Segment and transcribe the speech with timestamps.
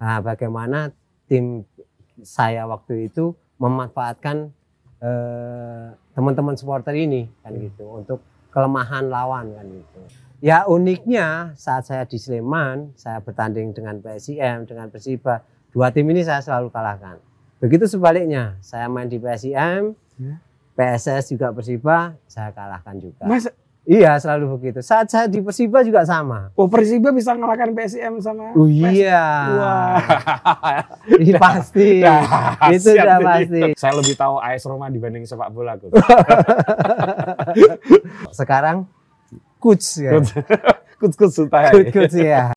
[0.00, 0.90] Nah, bagaimana
[1.28, 1.68] tim
[2.24, 4.48] saya waktu itu memanfaatkan
[5.00, 10.00] eh, teman-teman supporter ini kan gitu untuk kelemahan lawan kan gitu.
[10.40, 16.24] Ya uniknya saat saya di Sleman, saya bertanding dengan PSIM, dengan Persiba, dua tim ini
[16.24, 17.20] saya selalu kalahkan.
[17.60, 20.36] Begitu sebaliknya, saya main di PSIM, Ya.
[20.76, 23.24] PSS juga Persiba, saya kalahkan juga.
[23.24, 23.48] Mas,
[23.90, 24.86] Iya selalu begitu.
[24.86, 26.54] Saat saya di Persiba juga sama.
[26.54, 29.26] oh Persiba bisa ngalahkan PSM sama Oh iya.
[29.58, 29.98] Wah.
[31.10, 31.98] Ini pasti.
[31.98, 33.26] Dahsyat Itu udah ini.
[33.26, 33.60] pasti.
[33.74, 35.74] Saya lebih tahu AS Roma dibanding sepak bola.
[38.38, 38.86] Sekarang
[39.58, 40.14] coach ya.
[40.14, 40.38] Coach.
[41.18, 41.50] Coach.
[41.50, 42.54] Coach, coach ya.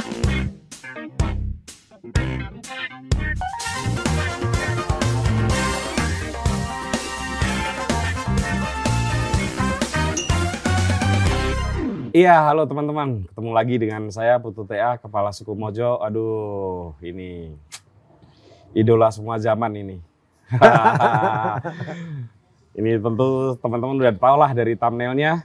[12.14, 13.26] Iya, halo teman-teman.
[13.26, 15.98] Ketemu lagi dengan saya Putu TA, Kepala Suku Mojo.
[15.98, 17.58] Aduh, ini
[18.78, 19.98] idola semua zaman ini.
[22.78, 25.42] ini tentu teman-teman udah tahu lah dari thumbnailnya.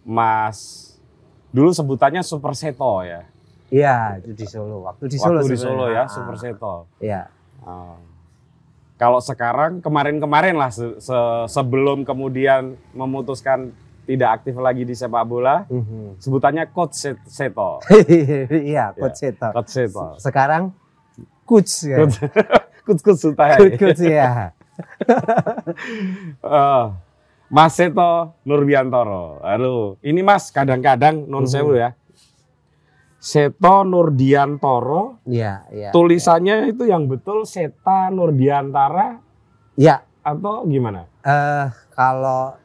[0.00, 0.88] Mas,
[1.52, 3.28] dulu sebutannya Super Seto ya.
[3.68, 4.88] Iya, itu di Solo.
[4.88, 5.44] Waktu di Solo.
[5.44, 5.76] Waktu di sebenarnya.
[5.76, 6.74] Solo ya, Ah, Super Seto.
[7.04, 7.22] Iya.
[7.60, 8.00] Ah.
[8.96, 13.72] Kalau sekarang kemarin-kemarin lah se- se- sebelum kemudian memutuskan
[14.10, 16.18] tidak aktif lagi di sepak bola, Mhm.
[16.18, 17.78] sebutannya Coach Set- Seto.
[18.50, 19.48] Iya, coach Seto.
[19.48, 20.04] Coach Seto.
[20.18, 20.72] Sekarang
[21.44, 21.96] coach ya.
[22.00, 22.16] Coach
[22.84, 23.48] Coach Coach Sultan.
[23.54, 24.50] Coach, coach ya.
[27.48, 29.40] Mas Seto Nurbiantoro.
[29.42, 31.48] Halo, ini Mas kadang-kadang non Mhm.
[31.48, 31.90] sewu ya.
[33.16, 35.88] Seto Nurdiantoro, Iya, iya.
[35.92, 39.20] tulisannya itu yang betul Seta Nurdiantara
[39.76, 41.04] Iya, atau gimana?
[41.20, 42.56] eh kalau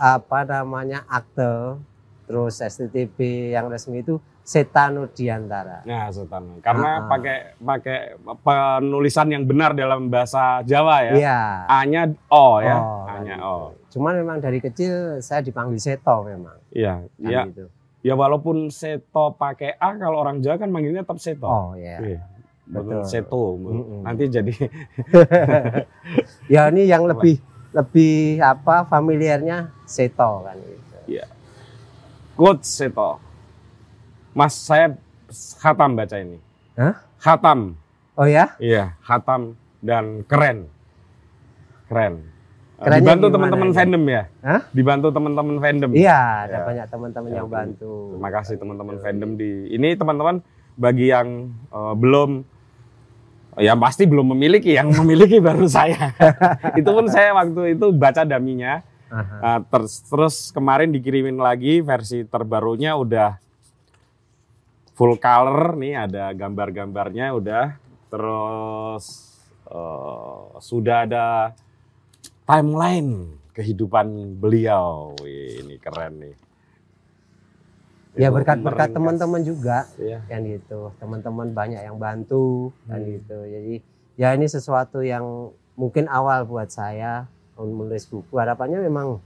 [0.00, 1.76] apa namanya akte
[2.24, 3.18] terus STTB
[3.52, 5.84] yang resmi itu Setanur Di antara.
[5.84, 6.58] Nah, Sultan.
[6.58, 7.06] Karena Ah.
[7.06, 7.98] pakai pakai
[8.40, 11.12] penulisan yang benar dalam bahasa Jawa ya.
[11.14, 11.38] Iya.
[11.68, 12.74] A-nya O ya.
[12.74, 13.54] Oh, A-nya kan O.
[13.92, 16.56] Cuman memang dari kecil saya dipanggil Seto memang.
[16.72, 17.42] Iya, Kan ya.
[17.46, 17.70] gitu.
[18.00, 21.46] Ya walaupun Seto pakai A kalau orang Jawa kan manggilnya tetap Seto.
[21.46, 22.00] Oh iya.
[22.00, 22.20] Iya.
[22.66, 23.02] Betul.
[23.06, 23.54] Seto.
[23.54, 24.02] Mm-mm.
[24.02, 24.50] Nanti jadi
[26.54, 27.38] Ya ini yang lebih
[27.70, 30.96] lebih apa familiarnya Seto kan gitu.
[32.34, 33.20] Coach Seto.
[34.32, 34.96] Mas saya
[35.60, 36.40] khatam baca ini.
[36.78, 36.94] Hah?
[37.20, 37.76] Khatam.
[38.16, 38.56] Oh ya?
[38.56, 40.70] Iya, khatam dan keren.
[41.90, 42.24] Keren.
[42.80, 44.22] Kerennya Dibantu teman-teman fandom ya?
[44.40, 44.60] Hah?
[44.72, 45.90] Dibantu teman-teman fandom.
[45.92, 46.64] Iya, ada Ya.
[46.64, 47.92] banyak teman-teman yang Ya, bantu.
[48.16, 50.36] Terima kasih teman-teman fandom di ini teman-teman
[50.80, 51.28] bagi yang
[51.68, 52.30] eh, belum
[53.60, 56.16] ya pasti belum memiliki, yang memiliki baru saya.
[56.80, 58.80] itu pun saya waktu itu baca daminya.
[59.10, 59.36] Aha.
[59.42, 63.36] Nah, terus terus kemarin dikirimin lagi versi terbarunya udah
[65.00, 67.72] full color nih ada gambar-gambarnya udah
[68.12, 69.32] terus
[69.64, 71.56] eh, sudah ada
[72.44, 76.49] timeline kehidupan beliau Wih, ini keren nih
[78.12, 80.18] Ya berkat-berkat teman-teman juga Iya.
[80.26, 80.90] kan gitu.
[80.96, 83.06] Teman-teman banyak yang bantu kan Hmm.
[83.08, 83.38] gitu.
[83.40, 83.74] Jadi
[84.14, 88.34] ya ini sesuatu yang mungkin awal buat saya menulis buku.
[88.34, 89.22] Harapannya memang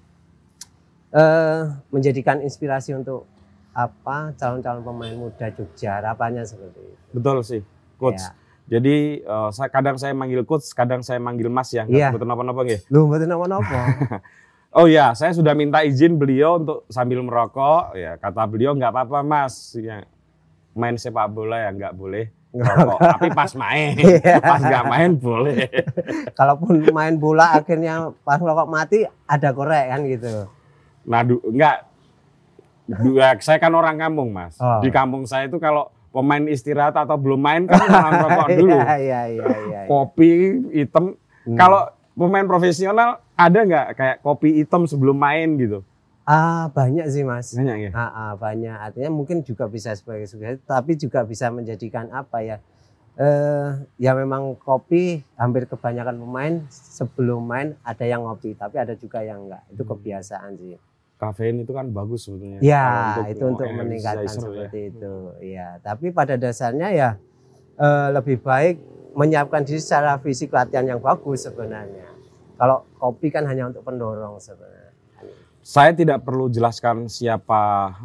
[1.11, 3.25] eh menjadikan inspirasi untuk
[3.71, 5.99] apa calon-calon pemain muda Jogja.
[5.99, 7.03] Harapannya seperti itu.
[7.11, 7.63] betul sih
[7.95, 8.35] coach Ya.
[8.69, 12.11] jadi saya kadang saya manggil coach kadang saya manggil mas ya Iya.
[12.11, 12.81] betul apa-apa nggih?
[12.89, 13.81] Lu mboten napa-napa.
[14.75, 17.95] Oh ya, saya sudah minta izin beliau untuk sambil merokok.
[17.95, 20.03] Ya, kata beliau nggak apa-apa mas, ya,
[20.75, 22.99] main sepak bola ya nggak boleh merokok.
[23.15, 24.43] Tapi pas main, Iya.
[24.43, 25.71] pas nggak main boleh.
[26.39, 30.51] Kalaupun main bola akhirnya pas rokok mati ada korek kan gitu.
[31.07, 31.77] Nah, du, nggak,
[32.99, 34.59] dua, saya kan orang kampung mas.
[34.59, 34.83] Oh.
[34.83, 38.75] Di kampung saya itu kalau pemain istirahat atau belum main kan jangan rokok dulu.
[38.75, 39.81] Iya iya iya iya.
[39.87, 40.31] Kopi
[40.75, 41.15] hitam.
[41.47, 41.55] Hmm.
[41.55, 45.83] Kalau pemain profesional ada nggak kayak kopi hitam sebelum main gitu?
[46.25, 47.53] Ah banyak sih mas.
[47.53, 47.91] Banyak ya.
[47.93, 48.73] Ah, ah, banyak.
[48.73, 52.57] Artinya mungkin juga bisa sebagai sugesti, tapi juga bisa menjadikan apa ya?
[53.15, 53.69] Eh,
[54.01, 59.47] ya memang kopi hampir kebanyakan pemain sebelum main ada yang ngopi, tapi ada juga yang
[59.47, 59.63] enggak.
[59.71, 59.91] Itu Hmm.
[59.95, 60.81] kebiasaan sih.
[61.15, 62.59] Kafein itu kan bagus sebetulnya.
[62.59, 64.35] Ya, Kalau itu untuk meningkatkan ya.
[64.35, 65.15] seperti itu.
[65.39, 67.11] Iya, tapi pada dasarnya ya
[67.79, 68.81] eh, lebih baik
[69.15, 72.14] menyiapkan diri secara fisik latihan yang bagus sebenarnya.
[72.55, 74.95] Kalau kopi kan hanya untuk pendorong sebenarnya.
[75.65, 77.63] Saya tidak perlu jelaskan siapa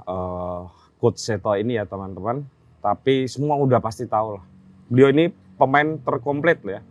[0.08, 0.62] eh,
[0.98, 2.48] coach Seto ini ya teman-teman,
[2.80, 4.44] tapi semua udah pasti tahu lah.
[4.88, 5.30] Beliau ini
[5.60, 6.82] pemain terkomplit ya.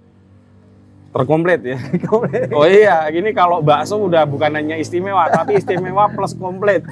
[1.08, 1.78] Terkomplit ya.
[2.58, 6.84] Oh iya, ini kalau bakso udah bukan hanya istimewa, tapi istimewa plus komplit.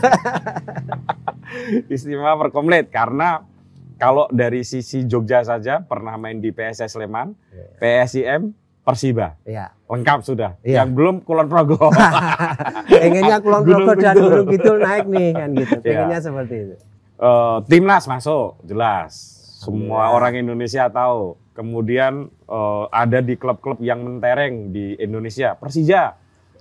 [1.95, 3.45] istimewa per komplit karena
[3.97, 7.33] kalau dari sisi Jogja saja pernah main di PSS Sleman,
[7.81, 8.53] PSIM,
[8.87, 9.35] Persiba.
[9.43, 9.75] Iya.
[9.91, 10.55] Lengkap sudah.
[10.63, 10.87] Iya.
[10.87, 11.91] Yang belum Kulon Progo.
[12.87, 14.15] Pengennya Kulon Progo dan.
[14.15, 15.77] Gunung Kidul naik nih kan gitu.
[15.83, 16.07] Iya.
[16.07, 16.75] Pengennya seperti itu.
[17.19, 19.11] Eh, timnas masuk, jelas.
[19.59, 20.15] Semua Alhamdulillah.
[20.15, 21.35] orang Indonesia tahu.
[21.51, 25.59] Kemudian eh, ada di klub-klub yang mentereng di Indonesia.
[25.59, 26.15] Persija,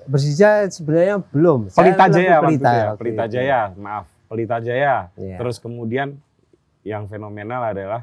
[0.09, 1.69] Persija sebenarnya belum.
[1.73, 2.89] Pelita Jaya Pelita, ya.
[2.97, 3.25] Pelita.
[3.29, 4.05] Jaya, maaf.
[4.25, 5.13] Pelita Jaya.
[5.13, 5.37] Iya.
[5.37, 6.17] Terus kemudian
[6.81, 8.01] yang fenomenal adalah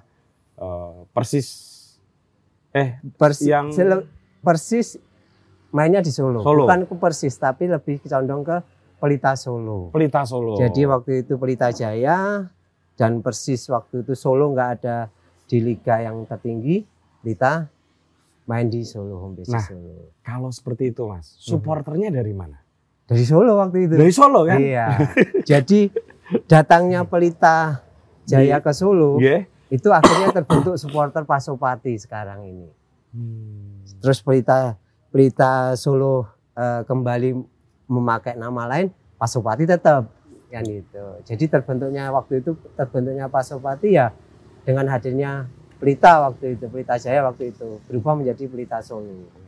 [0.59, 1.72] eh, Persis.
[2.73, 3.69] Eh, Persis, yang-
[4.41, 4.97] Persis
[5.71, 6.41] mainnya di Solo.
[6.41, 6.65] Solo.
[6.65, 8.57] Bukan ke Persis tapi lebih condong ke
[8.97, 9.89] Pelita Solo.
[9.89, 10.55] Pelita Solo.
[10.55, 12.49] Jadi waktu itu Pelita Jaya
[12.95, 15.09] dan Persis waktu itu Solo nggak ada
[15.45, 16.85] di liga yang tertinggi.
[17.19, 17.69] Pelita
[18.45, 19.63] main di Solo home base Nah.
[19.63, 19.95] Solo.
[20.21, 21.43] kalau seperti itu, Mas, Mhm.
[21.47, 22.59] supporternya dari mana?
[23.03, 23.95] Dari Solo waktu itu.
[23.95, 24.59] Dari Solo kan?
[24.59, 24.87] Iya.
[25.51, 25.93] Jadi
[26.45, 27.83] datangnya Pelita
[28.23, 29.45] Jaya ke Solo Iya.
[29.73, 32.69] Itu akhirnya terbentuk supporter Pasopati sekarang ini.
[33.17, 33.81] Hmm.
[34.05, 34.77] Terus Pelita
[35.09, 37.33] Pelita Solo eh, kembali
[37.89, 40.13] memakai nama lain, Pasopati tetap
[40.53, 41.25] kan gitu.
[41.25, 44.13] Jadi terbentuknya waktu itu terbentuknya Pasopati ya
[44.69, 45.49] dengan hadirnya
[45.81, 49.41] Pelita waktu itu, Pelita Jaya waktu itu berubah menjadi Pelita Solo.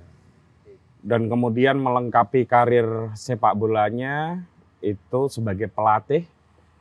[1.05, 4.41] dan kemudian melengkapi karir sepak bolanya
[4.81, 6.25] itu sebagai pelatih,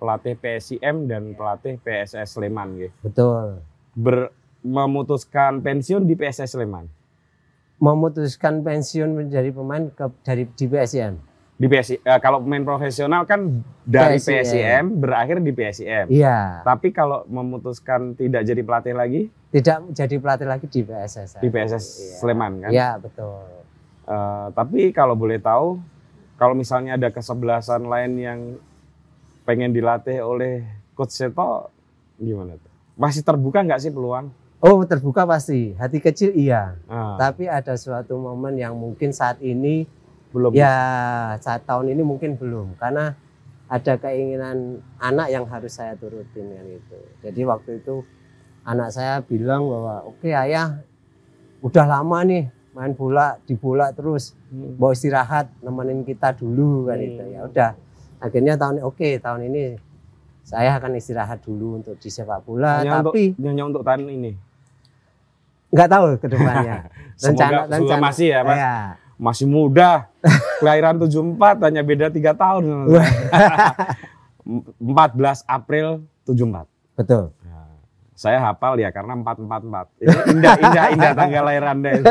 [0.03, 2.91] pelatih PSIM dan pelatih PSS Sleman gitu.
[2.99, 3.63] Betul.
[3.95, 6.91] Ber, memutuskan pensiun di PSS Sleman.
[7.79, 11.15] Memutuskan pensiun menjadi pemain ke, dari di PSM.
[11.53, 14.43] Di PSI, eh, kalau pemain profesional kan dari PSIM.
[14.43, 16.11] PSIM berakhir di PSIM.
[16.11, 19.21] Iya, Tapi kalau memutuskan tidak jadi pelatih lagi
[19.53, 21.39] tidak jadi pelatih lagi di PSS.
[21.39, 22.15] di PSS Iya.
[22.19, 22.69] Sleman kan.
[22.73, 23.39] Iya, betul.
[24.03, 25.79] Eh, tapi kalau boleh tahu,
[26.35, 28.39] kalau misalnya ada kesebelasan lain yang
[29.43, 30.63] pengen dilatih oleh
[30.93, 31.69] Coach Seto,
[32.15, 32.71] gimana tuh?
[32.95, 34.31] Masih terbuka nggak sih peluang?
[34.59, 35.75] Oh, terbuka pasti.
[35.75, 36.79] Hati kecil iya.
[36.87, 39.83] Ah, Tapi ada suatu momen yang mungkin saat ini
[40.31, 40.55] belum.
[40.55, 40.73] ya
[41.37, 43.13] saat tahun ini mungkin belum karena
[43.67, 46.97] ada keinginan anak yang harus saya turutin kan itu.
[47.21, 48.01] Jadi waktu itu
[48.63, 50.79] anak saya bilang bahwa oke ayah
[51.59, 54.77] udah lama nih main bola di bola terus Hmm.
[54.77, 57.07] mau istirahat nemenin kita dulu kan Hmm.
[57.07, 57.69] itu ya udah
[58.23, 59.75] akhirnya tahun oke tahun ini
[60.43, 64.31] saya akan istirahat dulu untuk di sepak bola Hanya tapi untuk hanya untuk tahun ini.
[65.73, 66.77] nggak tahu ke depannya
[67.13, 68.57] Semoga, semoga masih ya, Mas.
[68.57, 68.75] Iya.
[69.21, 70.09] Masih muda.
[70.59, 72.89] Kelahiran 74 hanya beda tiga tahun.
[74.49, 76.65] 14 April 74.
[76.93, 77.33] betul
[78.23, 79.99] saya hafal ya karena 444.
[79.99, 82.05] Ini indah indah indah tanggal lahir Anda itu.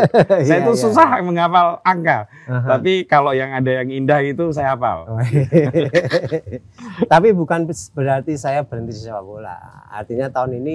[0.44, 0.82] Saya Iya, itu iya.
[0.84, 2.28] susah menghafal angka.
[2.44, 2.68] Aha.
[2.76, 5.08] Tapi kalau yang ada yang indah itu saya hafal.
[5.08, 5.16] Oh,
[7.12, 7.64] Tapi bukan
[7.96, 9.56] berarti saya berhenti di sepak bola.
[9.88, 10.74] Artinya tahun ini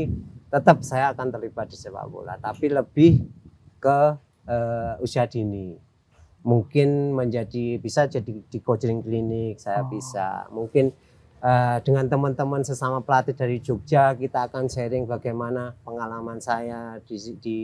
[0.50, 3.28] tetap saya akan terlibat di sepak bola, tapi lebih
[3.78, 4.00] ke
[4.48, 5.78] eh, usia dini.
[6.42, 9.92] Mungkin menjadi bisa jadi di coaching klinik saya Oh.
[9.92, 10.48] bisa.
[10.50, 10.96] Mungkin
[11.42, 17.60] eh, dengan teman-teman sesama pelatih dari Jogja kita akan sharing bagaimana pengalaman saya di, di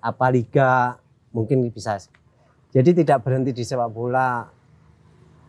[0.00, 0.96] apa liga
[1.32, 1.98] mungkin bisa.
[2.72, 4.56] Jadi tidak berhenti di sepak bola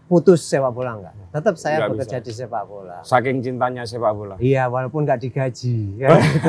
[0.08, 1.14] putus sepak bola enggak.
[1.36, 2.26] Tetap saya Nggak bekerja bisa.
[2.26, 2.98] di sepak bola.
[3.04, 4.36] Saking cintanya sepak bola.
[4.40, 6.00] Iya, walaupun nggak digaji.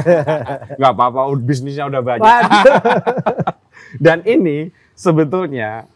[0.79, 2.43] Nggak apa-apa, bisnisnya udah banyak.
[4.05, 5.91] Dan ini sebetulnya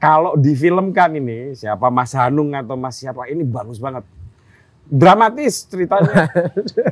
[0.00, 4.02] kalau difilmkan ini siapa Mas Hanung atau Mas siapa ini bagus banget.
[4.84, 6.28] Dramatis ceritanya.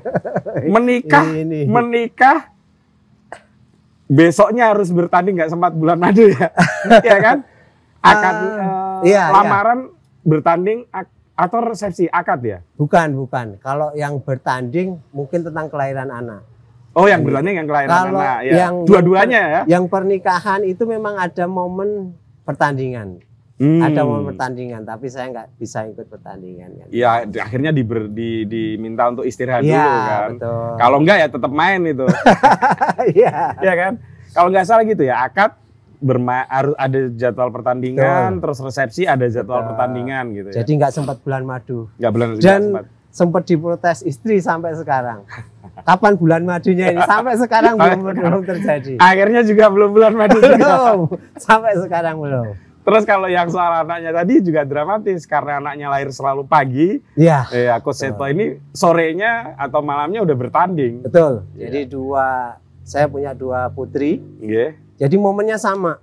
[0.74, 1.68] menikah, Ini.
[1.68, 2.48] menikah
[4.06, 6.52] besoknya harus bertanding nggak sempat bulan madu ya.
[7.00, 7.38] Iya kan?
[8.02, 8.42] Akan Ah,
[9.06, 9.24] eh, iya, iya.
[9.30, 12.58] lamaran bertanding ak- atau resepsi akad ya?
[12.74, 13.56] Bukan, bukan.
[13.56, 16.42] Kalau yang bertanding mungkin tentang kelahiran anak.
[16.92, 18.54] Oh, yang bertanding yang kelahiran Kalau anak ya.
[18.58, 19.60] yang Dua-duanya ya.
[19.78, 23.22] Yang pernikahan itu memang ada momen pertandingan.
[23.62, 23.78] Hmm.
[23.78, 26.86] Ada momen pertandingan, tapi saya nggak bisa ikut pertandingan kan.
[26.90, 30.28] Ya akhirnya diber, di, diminta untuk istirahat Iya, dulu kan.
[30.34, 30.66] betul.
[30.82, 32.06] Kalau enggak ya tetap main itu.
[33.14, 33.54] Iya.
[33.62, 33.92] ya kan?
[34.34, 35.54] Kalau nggak salah gitu ya, akad
[36.02, 38.42] berma harus ada jadwal pertandingan, Betul.
[38.42, 39.68] terus resepsi ada jadwal Betul.
[39.70, 40.54] pertandingan gitu ya.
[40.58, 41.86] Jadi nggak sempat bulan madu.
[41.94, 42.84] nggak nggak Dan sempat.
[43.14, 45.22] sempat diprotes istri sampai sekarang.
[45.86, 47.00] Kapan bulan madunya ini?
[47.06, 48.98] Sampai sekarang belum, belum terjadi.
[48.98, 50.58] Akhirnya juga belum bulan madu juga.
[50.58, 50.98] Belum.
[51.38, 52.71] Sampai sekarang belum.
[52.82, 56.98] Terus kalau yang soal anaknya tadi juga dramatis karena anaknya lahir selalu pagi.
[57.14, 57.46] Iya.
[57.54, 61.06] Eh, aku Seto ini sorenya atau malamnya udah bertanding.
[61.06, 61.46] Betul.
[61.54, 61.70] Iya.
[61.70, 64.18] Jadi dua saya punya dua putri.
[64.18, 64.98] Nggih.
[64.98, 66.02] Jadi momennya sama.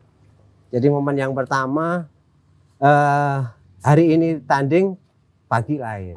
[0.71, 2.07] Jadi momen yang pertama
[2.79, 3.39] eh
[3.83, 4.95] hari ini tanding
[5.51, 6.15] pagi lahir.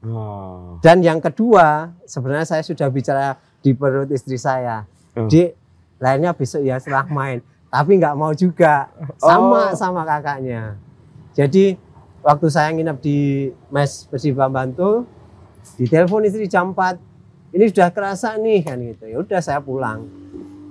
[0.00, 0.80] Oh.
[0.80, 4.88] Dan yang kedua sebenarnya saya sudah bicara di perut istri saya.
[5.12, 5.28] Oh.
[5.28, 5.52] Dik,
[6.00, 7.44] lainnya besok ya setelah main.
[7.70, 8.90] Tapi nggak mau juga.
[9.16, 9.78] Sama Oh.
[9.78, 10.74] sama kakaknya.
[11.32, 11.78] Jadi
[12.20, 13.18] waktu saya nginep di
[13.70, 15.06] mes Persiba Bantul,
[15.78, 16.98] di telepon istri jam 4.
[17.50, 19.06] Ini sudah kerasa nih kan gitu.
[19.06, 20.06] Ya udah saya pulang.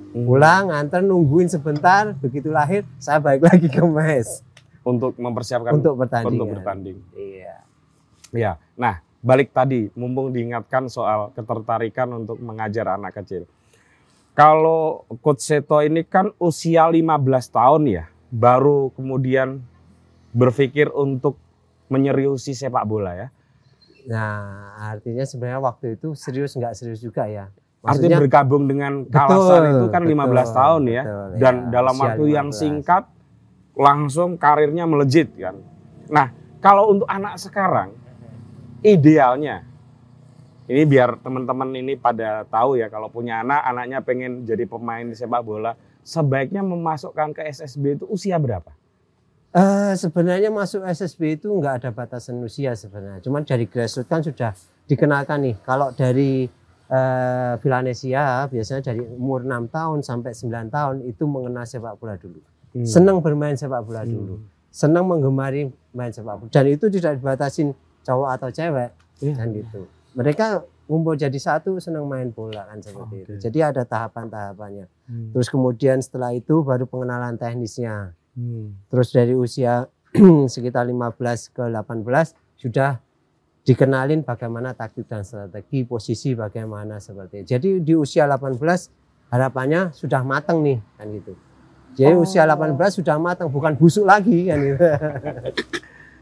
[0.10, 4.42] Pulang, nganter nungguin sebentar, begitu lahir saya balik lagi ke mes
[4.82, 6.34] untuk mempersiapkan untuk bertanding.
[6.34, 6.98] untuk bertanding.
[7.14, 7.56] Iya.
[8.34, 8.52] Ya.
[8.74, 13.46] Nah, balik tadi mumpung diingatkan soal ketertarikan untuk mengajar anak kecil.
[14.40, 17.04] Kalau Coach Seto ini kan usia 15
[17.52, 19.60] tahun ya, baru kemudian
[20.32, 21.36] berpikir untuk
[21.92, 23.28] menyeriusi sepak bola ya.
[24.08, 27.52] Nah, artinya sebenarnya waktu itu serius nggak serius juga ya.
[27.84, 31.04] Artinya bergabung dengan Kalasan itu kan 15 betul, tahun ya.
[31.04, 32.60] betul, Dan ya, dalam waktu yang 15.
[32.64, 33.04] singkat
[33.76, 35.60] langsung karirnya melejit kan.
[36.08, 36.32] Nah,
[36.64, 37.92] kalau untuk anak sekarang
[38.88, 39.69] idealnya
[40.70, 45.18] ini biar teman-teman ini pada tahu ya kalau punya anak, anaknya pengen jadi pemain di
[45.18, 45.74] sepak bola,
[46.06, 48.70] sebaiknya memasukkan ke SSB itu usia berapa?
[49.50, 53.18] Eh, sebenarnya masuk SSB itu nggak ada batasan usia sebenarnya.
[53.26, 54.54] Cuman dari grassroots kan sudah
[54.86, 55.56] dikenalkan nih.
[55.66, 56.46] Kalau dari
[56.86, 62.42] eh, Villanesia biasanya dari umur 6 tahun sampai 9 tahun itu mengenal sepak bola dulu.
[62.86, 64.14] Senang bermain sepak bola Hmm.
[64.14, 64.36] dulu.
[64.70, 65.66] Senang menggemari
[65.98, 66.50] main sepak bola.
[66.54, 67.74] Dan itu tidak dibatasin
[68.06, 68.90] cowok atau cewek
[69.22, 69.34] Iya.
[69.34, 69.82] kan gitu.
[70.14, 70.46] Mereka
[70.90, 73.32] ngumpul jadi satu senang main bola kan seperti itu.
[73.38, 73.42] Oke.
[73.46, 74.86] Jadi ada tahapan-tahapannya.
[75.06, 75.30] Hmm.
[75.38, 78.18] Terus kemudian setelah itu baru pengenalan teknisnya.
[78.34, 78.74] Hmm.
[78.90, 79.86] Terus dari usia
[80.54, 81.14] sekitar 15
[81.54, 82.98] ke 18 sudah
[83.62, 87.48] dikenalin bagaimana taktik dan strategi, posisi bagaimana seperti itu.
[87.54, 88.58] Jadi di usia 18
[89.30, 91.38] harapannya sudah matang nih kan gitu.
[91.94, 92.26] Jadi Oh.
[92.26, 94.82] usia 18 sudah matang, bukan busuk lagi kan gitu.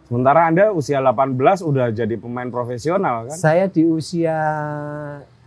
[0.08, 3.36] Sementara Anda usia 18 udah jadi pemain profesional kan?
[3.36, 4.40] Saya di usia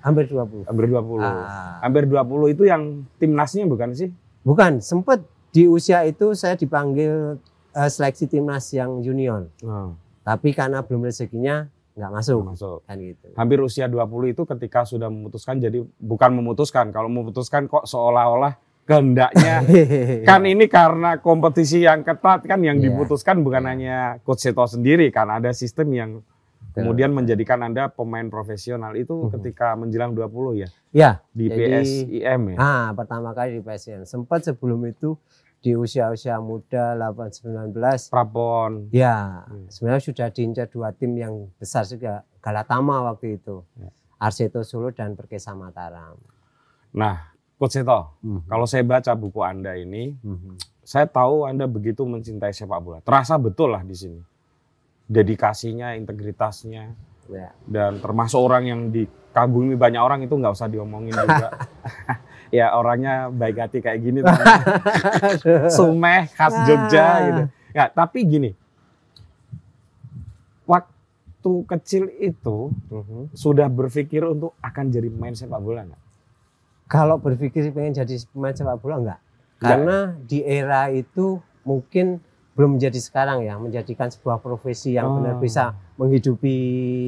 [0.05, 0.69] hampir 20.
[0.69, 1.17] Hampir 20.
[1.17, 4.13] Ah, Hampir 20 itu yang timnasnya bukan sih?
[4.41, 5.21] bukan, sempat
[5.53, 7.41] di usia itu saya dipanggil
[7.73, 9.49] eh, seleksi timnas yang junior.
[9.65, 11.65] Oh, Tapi karena belum rezekinya
[11.97, 12.79] nggak masuk masuk.
[12.85, 13.33] kan gitu.
[13.37, 16.93] Hampir usia 20 itu ketika sudah memutuskan jadi bukan memutuskan.
[16.93, 18.57] Kalau memutuskan kok seolah-olah
[18.91, 19.63] kehendaknya
[20.29, 22.91] kan ini karena kompetisi yang ketat kan yang Iya.
[22.91, 23.71] diputuskan bukan Iya.
[23.71, 26.11] hanya coach Seto sendiri kan ada sistem yang
[26.71, 29.31] kemudian menjadikan Anda pemain profesional itu Mhm.
[29.33, 32.57] ketika menjelang 20 ya Ya, di Jadi- PSIM ya.
[32.59, 34.03] ah pertama kali di PSN.
[34.03, 35.15] Sempat sebelum itu
[35.61, 38.91] di usia-usia muda 8 19 Prapon.
[38.91, 39.69] ya Hmm.
[39.69, 43.63] sebenarnya sudah diincar dua tim yang besar juga Galatama waktu itu.
[43.77, 43.93] Ya.
[44.19, 46.17] Arseto Solo dan Perkesa Mataram.
[46.91, 47.30] Nah,
[47.61, 48.49] coach Seto, Mhm.
[48.49, 50.57] kalau saya baca buku Anda ini Mhm.
[50.81, 52.99] saya tahu Anda begitu mencintai sepak bola.
[53.05, 54.21] Terasa betul lah di sini.
[55.05, 56.97] Dedikasinya, integritasnya,
[57.29, 57.53] Ya.
[57.69, 61.53] dan termasuk orang yang dikagumi banyak orang itu nggak usah diomongin juga.
[62.51, 64.19] ya orangnya baik hati kayak gini,
[65.77, 67.17] sumeh khas Jogja Ah.
[67.23, 67.43] gitu.
[67.71, 68.51] Ya, tapi gini,
[70.67, 73.35] waktu kecil itu Mhm.
[73.35, 76.03] sudah berpikir untuk akan jadi pemain sepak bola nggak?
[76.91, 79.21] Kalau berpikir pengen jadi pemain sepak bola enggak?
[79.63, 82.19] Karena di era itu mungkin
[82.59, 85.15] belum menjadi sekarang ya, menjadikan sebuah profesi yang Oh.
[85.23, 86.57] benar bisa menghidupi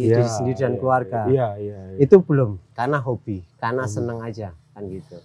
[0.07, 1.21] diri Iya, sendiri dan iya, keluarga.
[1.27, 1.79] Iya, iya.
[1.93, 1.99] iya.
[1.99, 3.93] Itu belum, karena hobi, karena Hmm.
[3.93, 5.19] seneng aja kan gitu.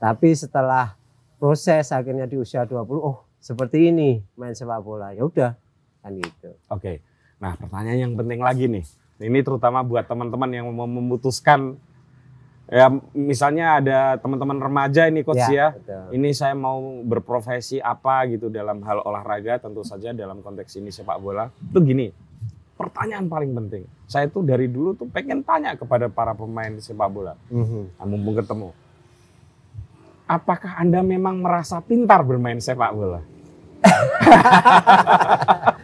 [0.00, 0.96] Tapi setelah
[1.36, 5.52] proses akhirnya di usia 20, oh seperti ini main sepak bola, ya udah
[6.00, 6.56] kan gitu.
[6.72, 7.04] Oke.
[7.38, 8.82] Nah, pertanyaan yang penting lagi nih.
[9.20, 11.76] Ini terutama buat teman-teman yang mau memutuskan
[12.68, 15.72] ya misalnya ada teman-teman remaja ini coach ya.
[15.72, 16.12] betul.
[16.12, 21.16] Ini saya mau berprofesi apa gitu dalam hal olahraga tentu saja dalam konteks ini sepak
[21.16, 21.48] bola.
[21.72, 22.12] Itu gini.
[22.76, 23.82] Pertanyaan paling penting.
[24.06, 27.34] Saya tuh dari dulu tuh pengen tanya kepada para pemain sepak bola.
[27.50, 27.98] Mhm.
[27.98, 28.70] Nah, mumpung ketemu.
[30.28, 33.20] Apakah Anda memang merasa pintar bermain sepak bola?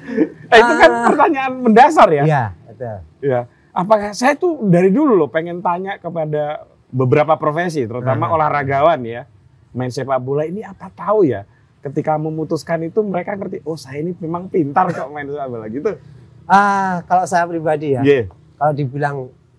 [0.52, 2.24] Eh, itu kan pertanyaan mendasar ya.
[2.28, 2.96] Iya, betul.
[3.24, 3.40] Ya.
[3.74, 8.34] Apakah saya tuh dari dulu loh pengen tanya kepada beberapa profesi, terutama Aha.
[8.38, 9.26] olahragawan ya,
[9.74, 11.42] main sepak bola ini apa tahu ya?
[11.82, 15.98] Ketika memutuskan itu mereka ngerti, oh saya ini memang pintar kok main sepak bola gitu.
[16.46, 18.30] Ah, kalau saya pribadi ya, Iya.
[18.56, 19.16] kalau dibilang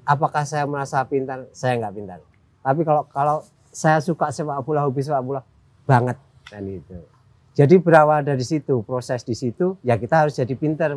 [0.07, 2.19] apakah saya merasa pintar, saya nggak pintar.
[2.63, 3.37] Tapi kalau kalau
[3.69, 5.43] saya suka sepak bola, hobi sepak bola
[5.83, 6.15] banget
[6.47, 6.97] kan itu.
[7.55, 10.95] Jadi berawal dari situ, proses di situ, ya kita harus jadi pintar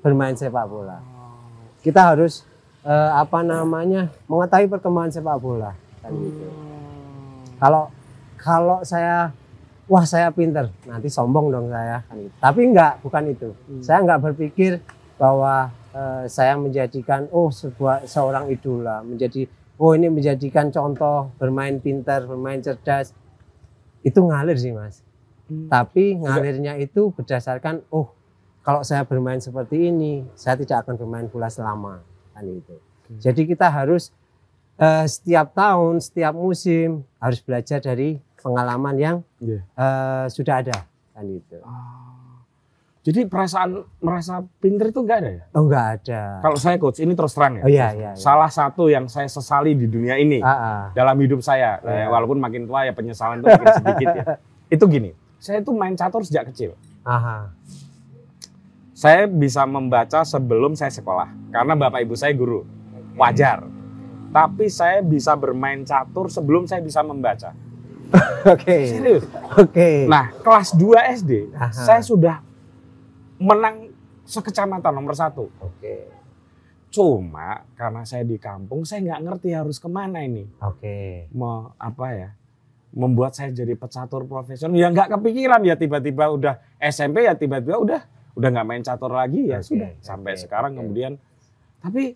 [0.00, 1.00] bermain sepak bola.
[1.84, 2.42] Kita harus
[2.84, 6.46] eh, apa namanya mengetahui perkembangan sepak bola kan gitu.
[7.58, 7.90] Kalau
[8.38, 9.34] kalau saya
[9.90, 12.34] wah saya pintar, nanti sombong dong saya kan gitu.
[12.38, 13.48] Tapi enggak, bukan itu.
[13.82, 14.78] Saya enggak berpikir
[15.18, 22.26] bahwa eh, saya menjadikan oh sebuah seorang idola, menjadi oh ini menjadikan contoh bermain pintar,
[22.26, 23.10] bermain cerdas,
[24.06, 25.02] itu ngalir sih mas.
[25.48, 25.66] Hmm.
[25.66, 28.12] Tapi ngalirnya itu berdasarkan, oh
[28.62, 32.04] kalau saya bermain seperti ini, saya tidak akan bermain bola selama
[32.38, 32.74] kan itu.
[32.78, 33.18] Hmm.
[33.18, 34.14] Jadi kita harus
[34.78, 39.66] eh, setiap tahun, setiap musim harus belajar dari pengalaman yang Iya.
[39.66, 41.58] eh, sudah ada kan itu.
[41.66, 42.06] Ah.
[42.98, 45.44] Jadi perasaan merasa pinter itu enggak ada ya?
[45.56, 46.22] Oh enggak ada.
[46.44, 47.62] Kalau saya coach, ini terus terang ya.
[47.64, 48.10] Oh iya iya.
[48.12, 48.12] iya.
[48.14, 50.82] Salah satu yang saya sesali di dunia ini Ah, ah.
[50.92, 54.24] dalam hidup saya, eh, walaupun makin tua ya penyesalan itu makin sedikit ya.
[54.76, 56.76] Itu gini, saya itu main catur sejak kecil.
[57.00, 57.48] Aha.
[58.98, 62.66] Saya bisa membaca sebelum saya sekolah karena bapak ibu saya guru.
[63.14, 63.62] Wajar.
[64.34, 67.54] Tapi saya bisa bermain catur sebelum saya bisa membaca.
[68.58, 68.90] Oke.
[68.90, 69.22] Serius.
[69.54, 70.10] Oke.
[70.10, 71.70] Nah, kelas 2 SD, Aha.
[71.70, 72.42] saya sudah
[73.38, 73.94] menang
[74.26, 75.46] sekecamatan nomor satu.
[75.62, 76.10] Oke.
[76.90, 80.42] Cuma karena saya di kampung, saya nggak ngerti harus ke mana ini.
[80.58, 81.30] Oke.
[81.30, 82.30] Me, apa ya?
[82.90, 84.74] Membuat saya jadi pecatur profesional.
[84.74, 89.50] Ya nggak kepikiran ya tiba-tiba udah SMP ya tiba-tiba udah udah nggak main catur lagi
[89.50, 90.78] ya Oke, sudah sampai oke, sekarang oke.
[90.78, 91.12] kemudian.
[91.82, 92.14] Tapi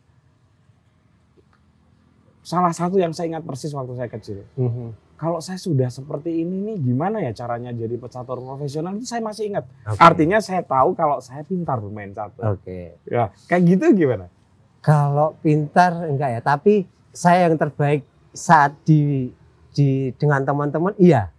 [2.42, 4.46] salah satu yang saya ingat persis waktu saya kecil.
[4.54, 5.18] Mhm.
[5.18, 9.54] Kalau saya sudah seperti ini nih, gimana ya caranya jadi pecatur profesional itu saya masih
[9.54, 9.70] ingat.
[9.86, 10.02] Oke.
[10.02, 12.58] Artinya saya tahu kalau saya pintar bermain catur.
[12.58, 12.98] Oke.
[13.06, 14.26] Ya, kayak gitu gimana?
[14.82, 18.02] Kalau pintar enggak ya, tapi saya yang terbaik
[18.34, 19.30] saat di
[19.70, 21.30] di dengan teman-teman iya.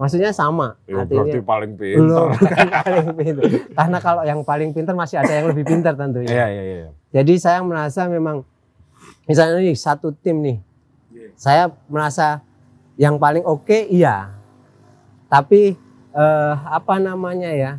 [0.00, 0.80] Maksudnya sama.
[0.88, 2.00] Ya, artinya berarti paling pintar.
[2.00, 3.44] belum bukan paling pintar.
[3.76, 6.32] Karena kalau yang paling pintar masih ada yang lebih pintar tentunya.
[6.32, 6.88] Iya, iya, iya.
[7.12, 8.40] Jadi saya merasa memang
[9.28, 10.56] misalnya nih satu tim nih.
[11.36, 12.40] Saya merasa
[12.96, 14.32] yang paling oke iya.
[15.28, 15.76] Tapi
[16.16, 17.76] eh, apa namanya ya?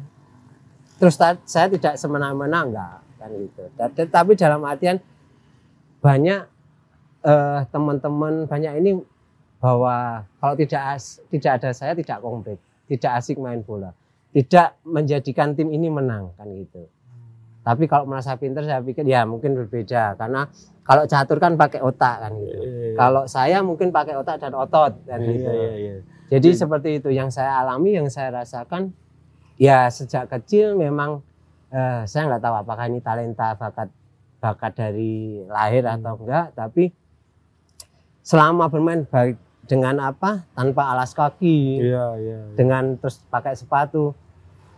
[1.01, 1.17] Terus
[1.49, 3.61] saya tidak semena-mena enggak kan gitu.
[3.73, 5.01] Ta- Tetapi dalam artian
[6.05, 6.45] banyak
[7.25, 8.91] eh, teman-teman banyak ini
[9.61, 12.57] bahwa kalau tidak as- tidak ada saya tidak komplit,
[12.89, 13.93] tidak asik main bola,
[14.33, 16.89] tidak menjadikan tim ini menang kan gitu.
[17.61, 20.49] Tapi kalau merasa pinter saya pikir ya mungkin berbeda karena
[20.81, 22.57] kalau catur kan pakai otak kan gitu.
[22.97, 25.45] Kalau saya mungkin pakai otak dan otot kan gitu.
[25.45, 25.95] Iya, iya.
[26.31, 26.57] Jadi Iya.
[26.57, 28.89] seperti itu yang saya alami, yang saya rasakan
[29.61, 31.21] ya sejak kecil memang
[31.69, 33.93] eh, saya nggak tahu apakah ini talenta bakat
[34.41, 36.89] bakat dari lahir atau enggak, tapi
[38.25, 39.37] selama bermain baik
[39.71, 42.39] dengan apa tanpa alas kaki, Iya, iya.
[42.59, 44.11] dengan terus pakai sepatu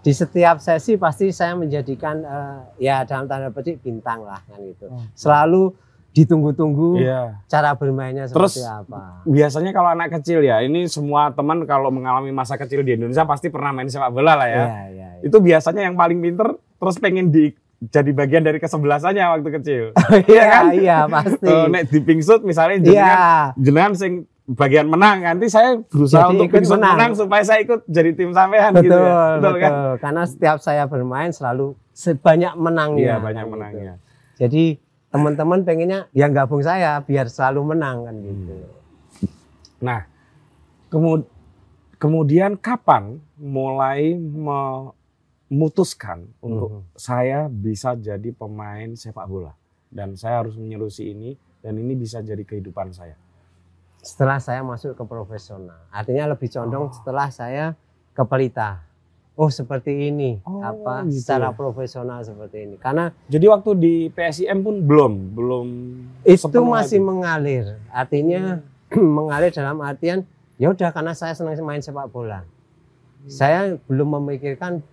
[0.06, 4.86] di setiap sesi pasti saya menjadikan eh, ya dalam tanda petik bintang lah kan gitu.
[4.94, 5.02] Oh.
[5.18, 5.74] Selalu
[6.14, 7.42] ditunggu-tunggu Iya.
[7.50, 9.26] cara bermainnya Terus, seperti apa.
[9.26, 13.50] Biasanya kalau anak kecil ya, ini semua teman kalau mengalami masa kecil di Indonesia pasti
[13.50, 14.54] pernah main sepak bola lah ya.
[14.54, 15.26] Iya, iya, iya.
[15.26, 17.50] Itu biasanya yang paling pinter terus pengen di
[17.84, 19.84] jadi bagian dari kesebelasannya waktu kecil.
[20.30, 20.64] Iya, kan?
[20.78, 21.50] iya pasti.
[21.50, 23.18] Eh, nek di pingsut misalnya Iya, jenengan
[23.58, 24.14] jenengan sing
[24.46, 26.96] bagian menang nanti saya berusaha Jadi untuk ikut menang.
[26.96, 27.12] menang.
[27.16, 29.40] supaya saya ikut jadi tim sampean betul, gitu ya.
[29.40, 29.72] betul, kan?
[29.98, 33.00] Karena setiap saya bermain selalu sebanyak menangnya.
[33.00, 33.56] Iya, banyak kan gitu.
[33.56, 33.94] menangnya.
[34.36, 34.64] Jadi
[35.08, 38.54] teman-teman pengennya yang gabung saya biar selalu menang kan gitu.
[39.80, 40.02] Nah,
[40.90, 41.30] kemud-
[41.96, 44.20] kemudian kapan mulai
[45.50, 46.84] memutuskan untuk Mhm.
[46.94, 49.56] saya bisa jadi pemain sepak bola
[49.88, 53.16] dan saya harus menyelusi ini dan ini bisa jadi kehidupan saya.
[54.04, 57.72] Setelah saya masuk ke profesional, artinya lebih condong setelah saya
[58.12, 58.84] ke pelita.
[59.34, 62.76] Oh seperti ini, Oh, apa gitu secara profesional seperti ini.
[62.78, 65.68] Karena Jadi waktu di PSIM pun belum, belum
[66.22, 67.08] itu masih hati.
[67.08, 67.66] mengalir.
[67.90, 68.62] Artinya
[68.94, 69.10] Hmm.
[69.18, 70.22] mengalir dalam artian
[70.62, 72.46] ya udah karena saya senang main sepak bola.
[73.26, 74.84] Saya belum memikirkan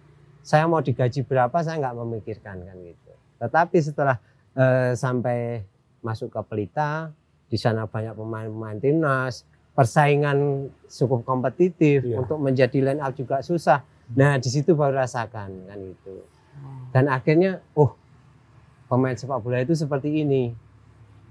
[0.41, 3.13] saya mau digaji berapa saya nggak memikirkan kan gitu.
[3.37, 4.17] Tetapi setelah
[4.57, 5.67] eh, sampai
[6.01, 7.13] masuk ke Pelita,
[7.51, 9.43] di sana banyak pemain-pemain timnas,
[9.75, 12.23] persaingan cukup kompetitif Iya.
[12.23, 13.83] untuk menjadi line up juga susah.
[14.15, 16.15] Nah di situ baru rasakan kan itu.
[16.91, 17.95] Dan akhirnya, oh
[18.87, 20.55] pemain sepak bola itu seperti ini.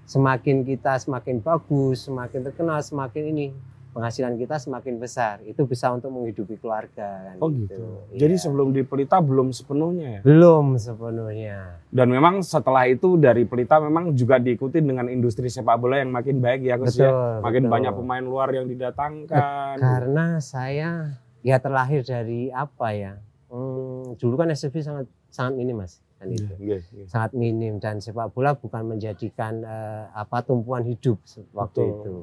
[0.03, 3.45] Semakin kita semakin bagus, semakin terkenal, semakin ini
[3.89, 5.41] penghasilan kita semakin besar.
[5.43, 8.05] Itu bisa untuk menghidupi keluarga kan Oh gitu.
[8.13, 8.25] Iya.
[8.25, 10.21] Jadi sebelum di Pelita belum sepenuhnya ya.
[10.21, 11.81] belum sepenuhnya.
[11.89, 16.37] Dan memang setelah itu dari Pelita memang juga diikuti dengan industri sepak bola yang makin
[16.37, 17.09] baik ya Gus ya.
[17.09, 17.35] Betul.
[17.45, 17.73] Makin betul.
[17.73, 19.75] banyak pemain luar yang didatangkan.
[19.81, 23.13] Karena saya ya terlahir dari apa ya?
[23.49, 26.53] Hmm, dulu kan SFB sangat sangat minim mas, kan itu.
[26.61, 27.05] Iya, iya.
[27.09, 31.17] sangat minim dan sepak bola bukan menjadikan eh, apa tumpuan hidup
[31.57, 31.89] waktu Betul.
[31.89, 32.15] itu.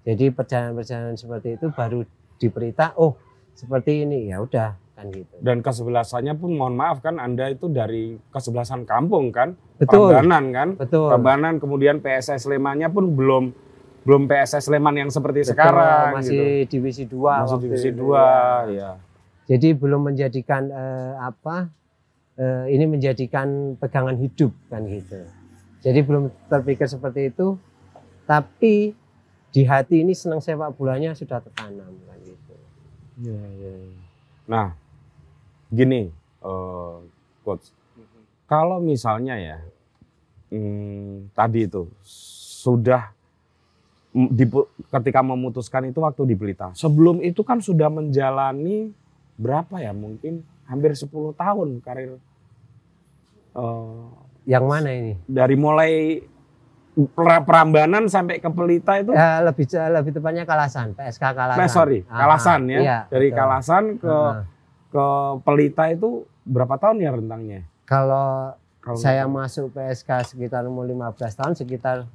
[0.00, 2.00] Jadi perjalanan-perjalanan seperti itu baru
[2.40, 3.16] diberita, oh
[3.52, 5.34] seperti ini ya udah kan gitu.
[5.40, 9.56] Dan kesebelasannya pun mohon maaf kan Anda itu dari kesebelasan kampung kan.
[9.76, 10.68] Betul, Tabanan kan.
[10.76, 13.44] betul, Tabanan kemudian PSS Slemannya pun belum
[14.00, 16.70] belum PSS Sleman yang seperti Betul, sekarang masih gitu.
[16.76, 18.26] divisi 2 Masih waktu divisi itu, 2 ya.
[18.72, 18.90] ya.
[19.50, 21.68] Jadi belum menjadikan eh, apa
[22.40, 25.20] eh, ini menjadikan pegangan hidup kan gitu.
[25.80, 27.56] Jadi belum terpikir seperti itu.
[28.24, 28.94] Tapi
[29.50, 32.54] di hati ini senang sepak bolanya sudah tertanam kan gitu.
[33.20, 34.00] Iya, iya, iya.
[34.46, 34.68] Nah,
[35.68, 36.10] gini,
[36.40, 36.96] eh,
[37.42, 37.70] coach,
[38.46, 39.58] kalau misalnya ya,
[40.50, 43.10] hmm, tadi itu sudah
[44.10, 46.74] dipu- ketika memutuskan itu waktu di Pelita.
[46.74, 48.90] Sebelum itu kan sudah menjalani
[49.34, 49.94] berapa ya?
[49.94, 52.18] Mungkin hampir 10 tahun karir
[53.50, 54.04] eh,
[54.46, 55.12] Yang mana ini?
[55.26, 56.22] dari mulai
[57.14, 59.14] Prambanan sampai ke Pelita itu.
[59.14, 61.58] Ya, lebih lebih tepatnya Kalasan, PSK Kalasan.
[61.58, 62.78] Nah, sorry, Ah, Kalasan ya.
[62.78, 63.38] iya, dari betul.
[63.38, 64.42] Kalasan ke Ah.
[64.88, 65.06] ke
[65.40, 67.60] Pelita itu berapa tahun ya rentangnya?
[67.84, 72.08] Kalau Kalau saya masuk PSK sekitar umur 15 tahun sekitar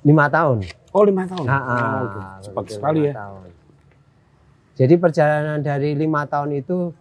[0.00, 0.62] lima tahun.
[0.90, 1.44] Oh lima tahun.
[1.44, 2.20] Ah, Oh, ah, oke.
[2.40, 3.12] cepat sekali ya.
[3.12, 3.50] tahun.
[4.74, 6.92] Jadi perjalanan dari lima tahun itu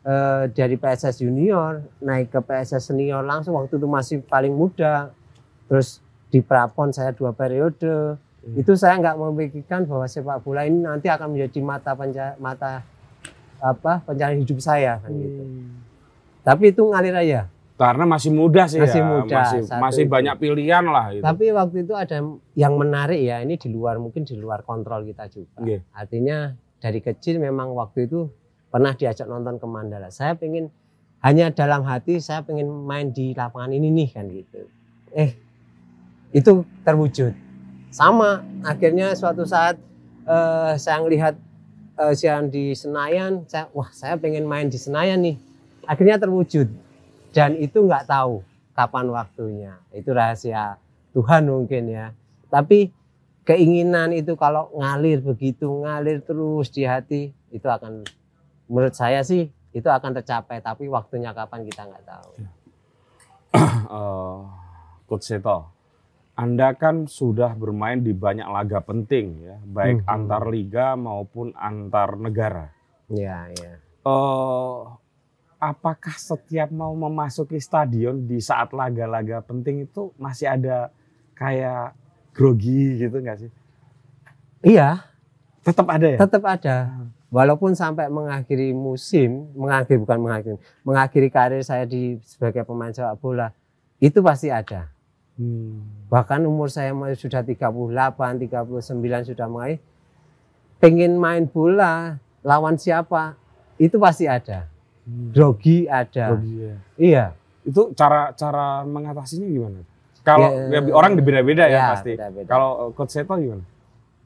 [0.00, 5.12] eh, dari PSS junior naik ke PSS senior langsung waktu itu masih paling muda.
[5.66, 8.16] Terus di Prapon saya dua periode.
[8.40, 8.56] Hmm.
[8.56, 12.80] Itu saya nggak memikirkan bahwa sepak bola ini nanti akan menjadi mata penca- mata
[13.60, 15.42] apa pencarian hidup saya kan gitu.
[15.44, 15.84] Hmm.
[16.40, 17.40] Tapi itu ngalir aja.
[17.80, 19.08] Karena masih muda sih Masih ya.
[19.08, 20.12] muda, masih, masih itu.
[20.12, 21.24] banyak pilihan lah gitu.
[21.24, 22.16] Tapi waktu itu ada
[22.52, 25.64] yang menarik ya, ini di luar mungkin di luar kontrol kita juga.
[25.64, 25.80] Nggih.
[25.96, 28.28] Artinya dari kecil memang waktu itu
[28.68, 30.12] pernah diajak nonton ke Mandala.
[30.12, 30.68] Saya pengen
[31.24, 34.60] hanya dalam hati saya pengen main di lapangan ini nih kan gitu.
[35.16, 35.32] Eh
[36.30, 37.34] itu terwujud.
[37.90, 39.78] Sama akhirnya suatu saat
[40.26, 41.34] eh, saya melihat
[41.98, 45.36] eh, siaran di Senayan, saya wah saya pengen main di Senayan nih.
[45.86, 46.70] Akhirnya terwujud
[47.34, 49.72] dan itu nggak tahu kapan waktunya.
[49.90, 50.78] Itu rahasia
[51.10, 52.14] Tuhan mungkin ya.
[52.46, 52.94] Tapi
[53.42, 58.06] keinginan itu kalau ngalir begitu, ngalir terus di hati, itu akan
[58.70, 60.62] menurut saya sih itu akan tercapai.
[60.62, 62.32] Tapi waktunya kapan kita nggak tahu.
[63.90, 64.38] Eh,
[65.10, 65.26] Coach
[66.40, 70.08] Anda kan sudah bermain di banyak laga penting ya, baik Mhm.
[70.08, 72.72] antar liga maupun antar negara.
[73.12, 73.76] Ya, ya.
[74.00, 74.78] Eh,
[75.60, 80.88] apakah setiap mau memasuki stadion di saat laga-laga penting itu masih ada
[81.36, 81.92] kayak
[82.32, 83.50] grogi gitu nggak sih?
[84.64, 85.04] Iya,
[85.60, 86.18] Tetap ada ya?
[86.24, 86.76] tetap ada.
[87.28, 93.52] Walaupun sampai mengakhiri musim, mengakhiri bukan mengakhiri, mengakhiri karir saya di sebagai pemain sepak bola,
[94.00, 94.88] itu pasti ada.
[95.38, 95.82] Hmm.
[96.10, 97.70] Bahkan umur saya sudah 38,
[98.40, 99.78] 39 sudah mulai
[100.80, 103.36] pengen main bola lawan siapa
[103.76, 104.66] itu pasti ada.
[105.04, 105.32] Hmm.
[105.32, 106.34] Grogi ada.
[106.34, 106.74] Grogi ya.
[106.96, 107.24] Iya.
[107.64, 109.80] Itu cara cara mengatasinya gimana?
[110.20, 112.12] Kalau Ya, ya, orang beda-beda ya, ya, pasti.
[112.16, 112.48] beda-beda.
[112.48, 113.64] Kalau eh, Coach Seto gimana?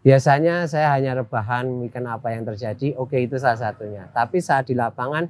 [0.04, 4.04] Biasanya saya hanya rebahan mikir apa yang terjadi, oke itu salah satunya.
[4.12, 5.24] Tapi saat di lapangan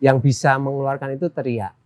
[0.00, 1.76] yang bisa mengeluarkan itu teriak.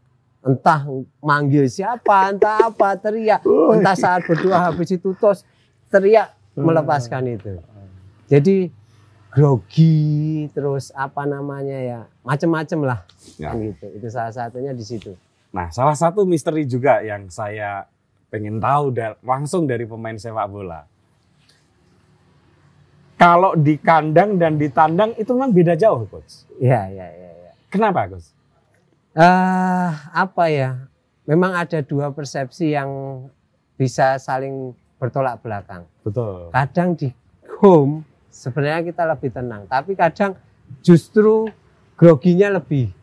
[0.49, 0.81] Entah
[1.21, 3.45] manggil siapa, entah apa, teriak.
[3.45, 5.45] Entah saat berdoa habis itu tos
[5.93, 7.61] teriak melepaskan itu.
[8.33, 8.73] Jadi
[9.29, 13.05] grogi terus apa namanya ya macem-macem lah
[13.37, 13.53] Ya.
[13.53, 13.87] gitu.
[13.93, 15.13] Itu salah satunya di situ.
[15.53, 17.85] Nah, salah satu misteri juga yang saya
[18.33, 20.85] pengen tahu langsung dari pemain sepak bola.
[23.19, 26.47] Kalau di kandang dan di tandang itu memang beda jauh, coach.
[26.63, 27.31] Iya, iya, iya.
[27.51, 27.53] Ya.
[27.67, 28.31] Kenapa, coach?
[29.19, 30.87] Eh, apa ya?
[31.27, 32.87] Memang ada dua persepsi yang
[33.75, 35.91] bisa saling bertolak belakang.
[36.01, 36.55] Betul.
[36.55, 37.11] Kadang di
[37.59, 40.39] home sebenarnya kita lebih tenang, tapi kadang
[40.81, 41.51] justru
[41.95, 42.95] groginya lebih.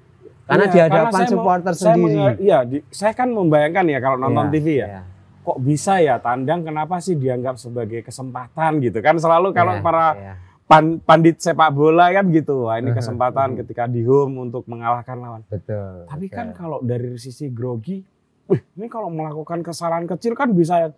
[0.46, 2.34] Karena Iya, di hadapan mau- supporter saya sendiri.
[2.40, 4.88] Iya, di- saya kan membayangkan ya kalau nonton Iya, TV ya.
[4.88, 5.02] iya.
[5.44, 10.06] Kok bisa ya tandang kenapa sih dianggap sebagai kesempatan gitu kan selalu kalau Iya, para
[10.16, 10.34] iya.
[10.66, 12.66] Pan- pandit sepak bola kan gitu.
[12.66, 15.42] Wah, ini kesempatan ketika di home untuk mengalahkan lawan.
[15.46, 16.06] betul.
[16.06, 16.58] Tapi kan betul.
[16.58, 18.02] kalau dari sisi grogi,
[18.46, 20.90] wih, ini kalau melakukan kesalahan kecil kan bisa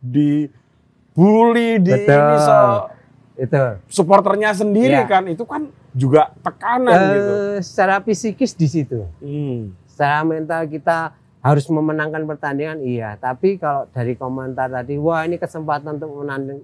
[0.00, 2.16] dibully di Betul.
[2.16, 2.88] ini so-
[3.36, 3.56] itu
[3.88, 5.08] supporternya sendiri Iya.
[5.08, 5.64] kan itu kan
[5.96, 7.32] juga tekanan gitu.
[7.32, 9.08] Eh, secara psikis di situ.
[9.16, 9.72] Hmm.
[9.88, 15.96] Secara mental kita harus memenangkan pertandingan iya, tapi kalau dari komentar tadi, wah ini kesempatan
[15.96, 16.12] untuk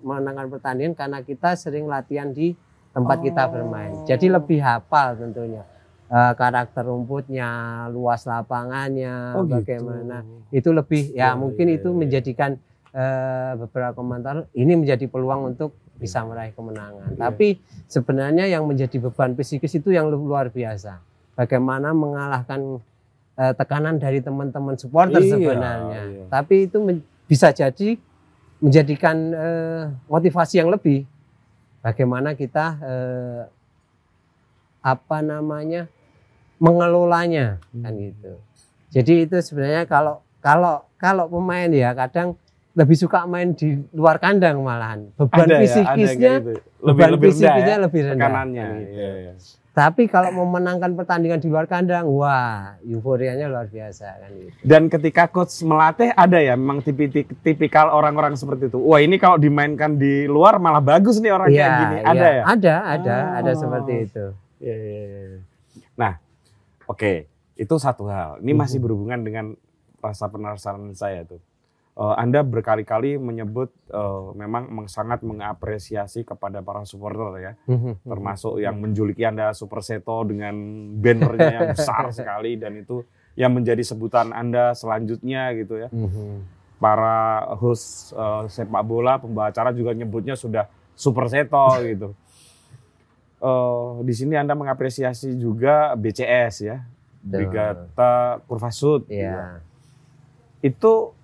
[0.05, 2.53] memenangkan pertandingan karena kita sering latihan di
[2.93, 3.53] tempat kita Oh.
[3.53, 3.93] bermain.
[4.05, 5.65] Jadi lebih hafal tentunya
[6.07, 7.51] Eh, karakter rumputnya,
[7.91, 9.59] luas lapangannya, Oh, gitu.
[9.59, 10.23] bagaimana
[10.55, 11.99] itu lebih ya Ya, mungkin iya, itu iya.
[11.99, 12.51] menjadikan
[12.95, 17.11] eh, beberapa komentar ini menjadi peluang untuk bisa meraih kemenangan.
[17.11, 17.19] Iya.
[17.19, 21.03] Tapi sebenarnya yang menjadi beban psikis itu yang lu- luar biasa.
[21.35, 22.79] Bagaimana mengalahkan
[23.37, 26.01] eh, tekanan dari teman-teman supporter Iya, sebenarnya.
[26.09, 26.25] iya.
[26.29, 28.01] Tapi itu men- bisa jadi
[28.59, 31.05] menjadikan eh, motivasi yang lebih
[31.81, 33.43] bagaimana kita eh,
[34.81, 35.91] apa namanya
[36.57, 38.33] mengelolanya kan gitu.
[38.95, 42.39] Jadi itu sebenarnya kalau kalau kalau pemain ya kadang
[42.77, 45.09] lebih suka main di luar kandang malahan.
[45.17, 46.53] Beban Ada ya, ada fisikisnya kayak gitu.
[46.87, 48.15] beban lebih lebih rendah ya, lebih rendah.
[48.17, 48.63] tekanannya.
[48.65, 48.93] kan gitu.
[48.97, 49.33] Iya, iya.
[49.77, 54.57] Tapi kalau memenangkan pertandingan di luar kandang, wah euforianya luar biasa kan gitu.
[54.65, 57.13] Dan ketika coach melatih ada ya memang tipi-
[57.45, 58.81] tipikal orang-orang seperti itu.
[58.81, 61.97] Wah ini kalau dimainkan di luar malah bagus nih orang kayak gini.
[62.01, 62.33] Ada iya.
[62.33, 62.43] ya?
[62.49, 63.61] Ada, ada, ada Oh.
[63.61, 64.25] seperti itu.
[64.65, 65.39] Iya, iya, iya.
[65.93, 66.13] Nah,
[66.89, 67.13] oke,
[67.53, 68.41] itu satu hal.
[68.41, 69.53] Ini masih berhubungan dengan
[70.01, 71.37] rasa penasaran saya tuh.
[71.97, 77.53] Eh, Anda berkali-kali menyebut eh, memang sangat mengapresiasi kepada para supporter ya,
[78.05, 80.53] termasuk yang menjuliki Anda Super Seto dengan
[81.01, 83.01] bannernya yang besar sekali dan itu
[83.33, 85.89] yang menjadi sebutan Anda selanjutnya gitu ya.
[86.77, 91.65] Para host eh, sepak bola, pembawa acara juga nyebutnya sudah Super Seto
[91.97, 92.13] gitu.
[93.41, 96.85] Eh, di sini Anda mengapresiasi juga BCS ya,
[97.25, 99.09] Brigata Kurva Sud.
[99.09, 99.65] Iya.
[100.61, 101.16] Itu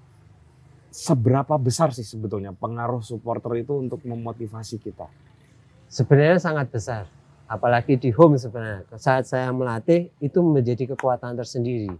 [0.92, 5.08] seberapa besar sih sebetulnya pengaruh supporter itu untuk memotivasi kita?
[5.88, 7.08] Sebenarnya sangat besar.
[7.48, 8.84] Apalagi di home sebenarnya.
[8.96, 11.92] Saat saya melatih itu menjadi kekuatan tersendiri.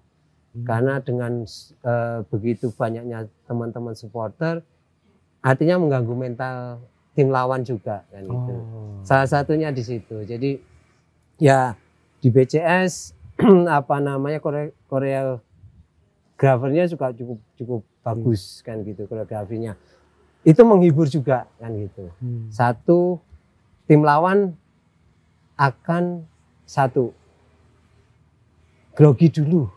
[0.64, 1.48] Karena dengan
[1.84, 4.60] eh, begitu banyaknya teman-teman supporter,
[5.40, 6.56] artinya mengganggu mental
[7.16, 8.52] tim lawan juga kan gitu.
[8.56, 9.00] Oh.
[9.04, 10.24] Salah satunya di situ.
[10.24, 10.60] Jadi
[11.40, 11.76] ya
[12.20, 13.16] di BCS
[13.80, 15.20] apa namanya Korea Korea
[16.36, 19.78] grafernya juga cukup cukup bagus kan gitu koreografinya.
[20.42, 22.10] Itu menghibur juga kan gitu.
[22.18, 22.50] Hmm.
[22.50, 23.22] Satu
[23.86, 24.58] tim lawan
[25.54, 26.26] akan
[26.66, 27.14] satu
[28.92, 29.70] grogi dulu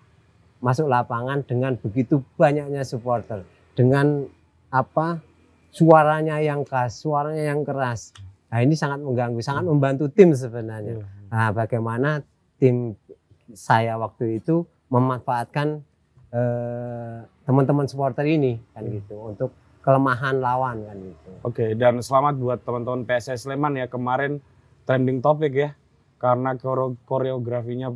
[0.60, 3.46] masuk lapangan dengan begitu banyaknya supporter
[3.78, 4.26] dengan
[4.74, 5.22] apa
[5.70, 8.16] suaranya yang khas, suaranya yang keras.
[8.50, 11.04] Nah ini sangat mengganggu, sangat membantu tim sebenarnya.
[11.30, 12.24] Nah bagaimana
[12.58, 12.96] tim
[13.54, 15.84] saya waktu itu memanfaatkan
[16.32, 19.50] eh, teman-teman supporter ini kan gitu untuk
[19.86, 21.30] kelemahan lawan kan gitu.
[21.46, 24.42] Oke, dan selamat buat teman-teman PSS Sleman ya kemarin
[24.90, 25.70] trending topik ya
[26.18, 27.94] karena koreo- koreografinya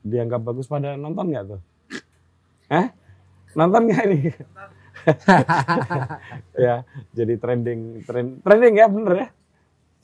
[0.00, 1.60] dianggap bagus pada nonton nggak tuh?
[2.72, 2.88] Eh?
[3.52, 4.18] Nonton nggak ini?
[6.64, 6.80] ya,
[7.12, 9.28] jadi trending trend, trending ya bener ya?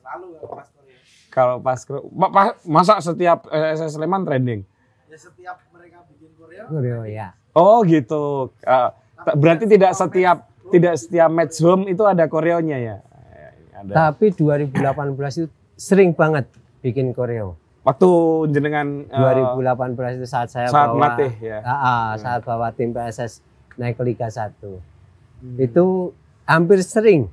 [0.05, 0.99] Selalu kalau pas Korea.
[1.33, 1.81] Kalau pas
[2.29, 4.69] pa- masa setiap PSS Sleman trending?
[5.09, 6.69] Ya setiap mereka bikin Korea.
[6.69, 7.29] Korea ya.
[7.55, 8.55] Oh gitu.
[8.63, 8.89] Eh,
[9.27, 12.97] t- berarti tidak setiap tidak setiap match home itu ada koreonya ya?
[13.81, 14.13] Ada.
[14.13, 14.77] Tapi 2018
[15.41, 16.47] itu sering banget
[16.85, 17.57] bikin koreo.
[17.81, 18.09] Waktu
[18.53, 21.59] jenengan eh, 2018 itu saat saya saat bawa melatih ya.
[21.65, 23.41] Ah, ah, saat bawa tim PSS
[23.81, 24.53] naik ke Liga 1.
[25.57, 26.13] Itu
[26.45, 27.33] hampir sering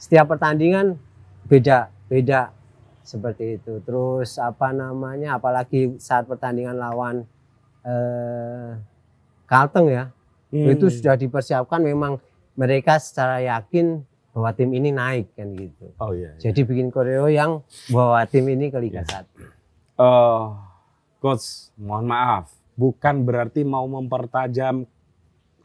[0.00, 0.96] setiap pertandingan
[1.44, 2.56] beda beda
[3.04, 3.84] seperti itu.
[3.84, 7.28] Terus apa namanya apalagi saat pertandingan lawan
[7.84, 8.89] eh
[9.50, 10.04] Kalteng ya.
[10.54, 10.70] Hmm.
[10.70, 12.22] Itu sudah dipersiapkan memang
[12.54, 15.90] mereka secara yakin bahwa tim ini naik kan gitu.
[15.98, 16.38] Oh iya.
[16.38, 16.40] iya.
[16.40, 19.26] Jadi bikin koreo yang bawa tim ini ke Liga 1.
[19.98, 20.42] Eh,
[21.18, 24.86] coach, mohon maaf, bukan berarti mau mempertajam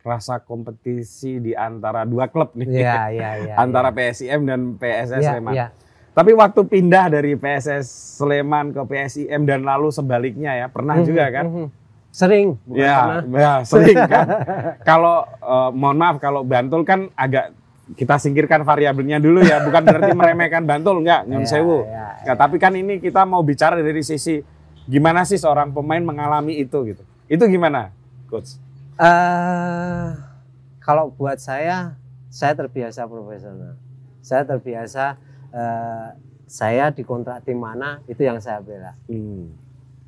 [0.02, 3.54] rasa kompetisi di antara dua klub nih, Iya, iya, iya.
[3.58, 5.54] antara PSIM dan PSS Iya, Sleman.
[5.54, 5.68] iya.
[6.12, 7.86] Tapi waktu pindah dari PSS
[8.18, 11.46] Sleman ke PSIM dan lalu sebaliknya ya, pernah Mhm, juga kan?
[11.46, 11.68] mhm.
[12.16, 14.28] Sering, bukan Ya, ya sering kan.
[14.88, 17.52] kalau eh, mohon maaf kalau Bantul kan agak
[18.00, 21.84] kita singkirkan variabelnya dulu ya, bukan berarti meremehkan Bantul enggak, nyun Iya, sewu.
[21.84, 24.40] iya, Nggak, tapi kan ini kita mau bicara dari sisi
[24.88, 27.04] gimana sih seorang pemain mengalami itu gitu.
[27.28, 27.92] Itu gimana,
[28.26, 28.56] coach?
[28.96, 30.08] Eh,
[30.80, 32.00] kalau buat saya,
[32.32, 33.76] saya terbiasa profesional.
[34.24, 35.20] Saya terbiasa
[35.52, 36.08] eh,
[36.48, 38.96] saya dikontrak tim mana itu yang saya bela.
[39.12, 39.52] Hmm.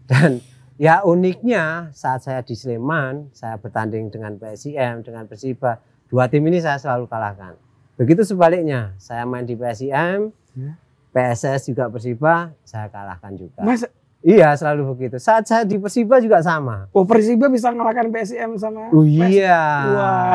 [0.07, 0.39] Dan
[0.77, 6.61] ya uniknya saat saya di Sleman, saya bertanding dengan PSIM, dengan Persiba, dua tim ini
[6.61, 7.57] saya selalu kalahkan.
[7.97, 10.73] Begitu sebaliknya, saya main di PSIM, Ya.
[11.13, 13.61] PSS juga Persiba, saya kalahkan juga.
[13.61, 13.85] Mas,
[14.25, 15.21] Iya selalu begitu.
[15.21, 16.89] Saat saya di Persiba juga sama.
[16.89, 19.61] oh Persiba bisa ngalahkan PSM sama Oh iya.
[19.93, 20.33] Wah.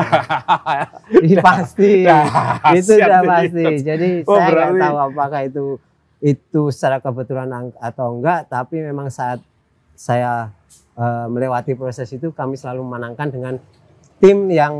[1.11, 2.07] Ini pasti.
[2.07, 3.65] Dahsyat itu sudah pasti.
[3.83, 5.65] Jadi Oh, saya nggak tahu apakah itu
[6.23, 9.43] itu secara kebetulan atau enggak, tapi memang saat
[9.93, 10.51] saya
[10.97, 13.55] eh, melewati proses itu kami selalu menangkan dengan
[14.17, 14.75] tim yang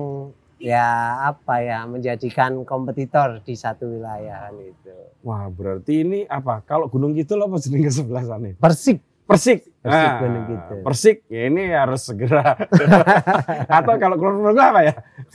[0.58, 4.96] ya apa ya menjadikan kompetitor di satu wilayah kan itu.
[5.24, 6.64] Wah, berarti ini apa?
[6.64, 8.56] Kalau Gunung Kidul apa jenenge sebelah sana?
[8.56, 9.04] Persik.
[9.24, 9.64] Persik.
[9.84, 10.80] Persik Ah, Gunung Kidul.
[10.84, 11.18] Persik.
[11.28, 12.56] Ya ini harus segera.
[13.80, 14.94] Atau kalau keluar apa ya?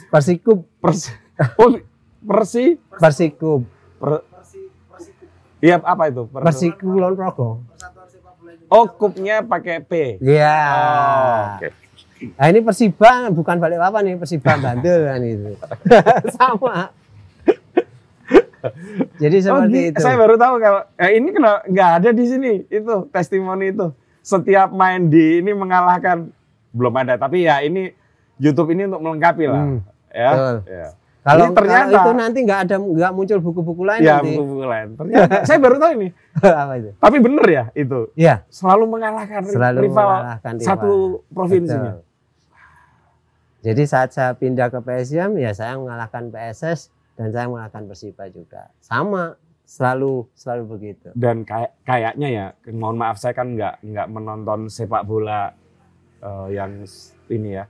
[0.08, 0.64] Persikup.
[0.80, 1.16] Persik.
[1.60, 1.70] Oh,
[2.18, 3.62] Persi Persikub,
[4.02, 4.58] per, Persi
[5.62, 6.26] Iya apa itu?
[6.26, 7.62] Per- Persiku Kulon Progo.
[7.70, 7.97] Persatuan.
[8.68, 10.20] Oh, kupnya pakai P.
[10.20, 10.56] Iya.
[10.68, 11.68] Oh, Oke.
[12.34, 15.52] Nah ini Persiba bukan Balikpapan nih, Persiba Bantul kan itu.
[16.36, 16.90] Sama.
[19.16, 20.00] Jadi Oh, seperti gi- itu.
[20.02, 23.86] Saya baru tahu kalau eh, ini kenapa nggak ada di sini itu testimoni itu.
[24.20, 26.28] Setiap main di ini mengalahkan
[26.68, 27.94] belum ada tapi ya ini
[28.36, 29.62] YouTube ini untuk melengkapi lah.
[29.64, 29.78] Hmm,
[30.10, 30.30] ya.
[30.30, 30.56] betul.
[30.68, 30.88] ya.
[31.28, 34.32] Kalau ternyata- kalau itu nanti nggak ada nggak muncul buku-buku lain Ya, nanti.
[34.32, 34.88] buku-buku lain.
[34.94, 36.08] Ternyata saya baru tahu ini.
[36.62, 36.90] Apa itu?
[36.96, 38.00] Tapi bener ya itu.
[38.14, 40.66] Iya, Selalu mengalahkan selalu rival mengalahkan rival.
[40.66, 40.90] satu
[41.28, 41.92] provinsinya.
[41.94, 42.06] Betul.
[43.60, 48.70] Jadi saat saya pindah ke PSM ya saya mengalahkan PSS dan saya mengalahkan Persiba juga.
[48.78, 51.10] Sama, selalu selalu begitu.
[51.12, 55.50] Dan kayak kayaknya ya, mohon maaf saya kan nggak nggak menonton sepak bola
[56.18, 56.86] eh, yang
[57.30, 57.64] ini ya,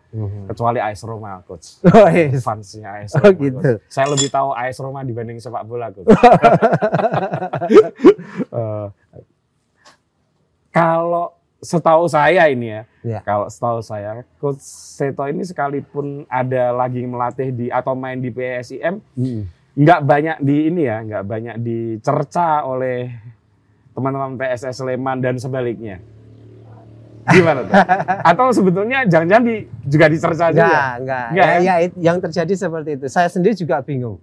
[0.47, 1.79] kecuali AS Roma, coach.
[1.89, 2.41] Oh, yes.
[2.41, 3.37] Fansnya AS Oh, Roma.
[3.37, 3.59] gitu.
[3.59, 3.83] Coach.
[3.87, 6.09] Saya lebih tahu AS Roma dibanding sepak bola, coach.
[8.49, 8.87] Eh,
[10.71, 13.21] kalau setahu saya ini ya, Ya.
[13.21, 19.03] kalau setahu saya, coach Seto ini sekalipun ada lagi melatih di atau main di PSIM,
[19.75, 23.11] nggak banyak di ini ya, nggak banyak dicerca oleh
[23.91, 25.99] teman-teman PSS Sleman dan sebaliknya.
[27.29, 27.75] Gimana tuh?
[28.25, 30.65] Atau sebetulnya jangan-jangan di, juga dicerca juga?
[30.65, 31.27] Enggak, enggak.
[31.29, 31.61] Enggak ya, ya?
[31.61, 33.07] ya, it- yang terjadi seperti itu.
[33.07, 34.19] Saya sendiri juga bingung.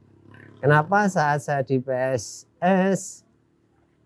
[0.57, 3.21] Kenapa saat saya di PSS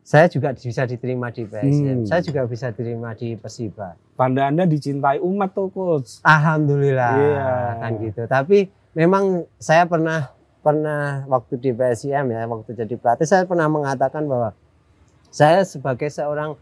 [0.01, 2.01] saya juga bisa diterima di PSM.
[2.01, 2.07] Hmm.
[2.09, 3.93] Saya juga bisa diterima di Persiba.
[4.17, 6.17] Tanda Anda dicintai umat tuh, coach.
[6.25, 7.49] Alhamdulillah Iya.
[7.77, 8.21] kan gitu.
[8.25, 8.57] Tapi
[8.97, 14.57] memang saya pernah pernah waktu di PSIM ya, waktu jadi pelatih saya pernah mengatakan bahwa
[15.29, 16.57] saya sebagai seorang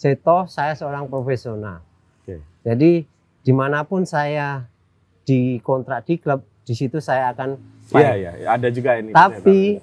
[0.00, 1.84] seto, saya seorang profesional.
[2.24, 2.40] Oke.
[2.64, 3.04] Jadi
[3.44, 4.64] di mana pun saya
[5.28, 7.60] dikontrak di klub, di situ saya akan
[7.92, 8.16] Iya, fight.
[8.16, 9.12] iya, ada juga ini.
[9.12, 9.76] Tapi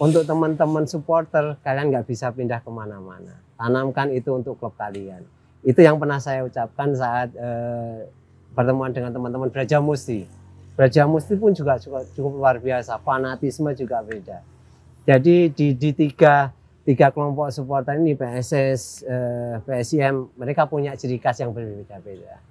[0.00, 3.36] untuk teman-teman supporter, kalian nggak bisa pindah ke mana-mana.
[3.60, 5.20] Tanamkan itu untuk klub kalian.
[5.60, 8.08] Itu yang pernah saya ucapkan saat eh,
[8.56, 10.24] pertemuan dengan teman-teman Braja Musti.
[10.72, 14.40] Braja Musti pun juga cukup, cukup luar biasa, fanatisme juga beda.
[15.04, 21.38] Jadi di, di tiga, tiga kelompok supporter ini PSS, eh, PSIM, mereka punya ciri khas
[21.38, 22.42] yang berbeda-beda.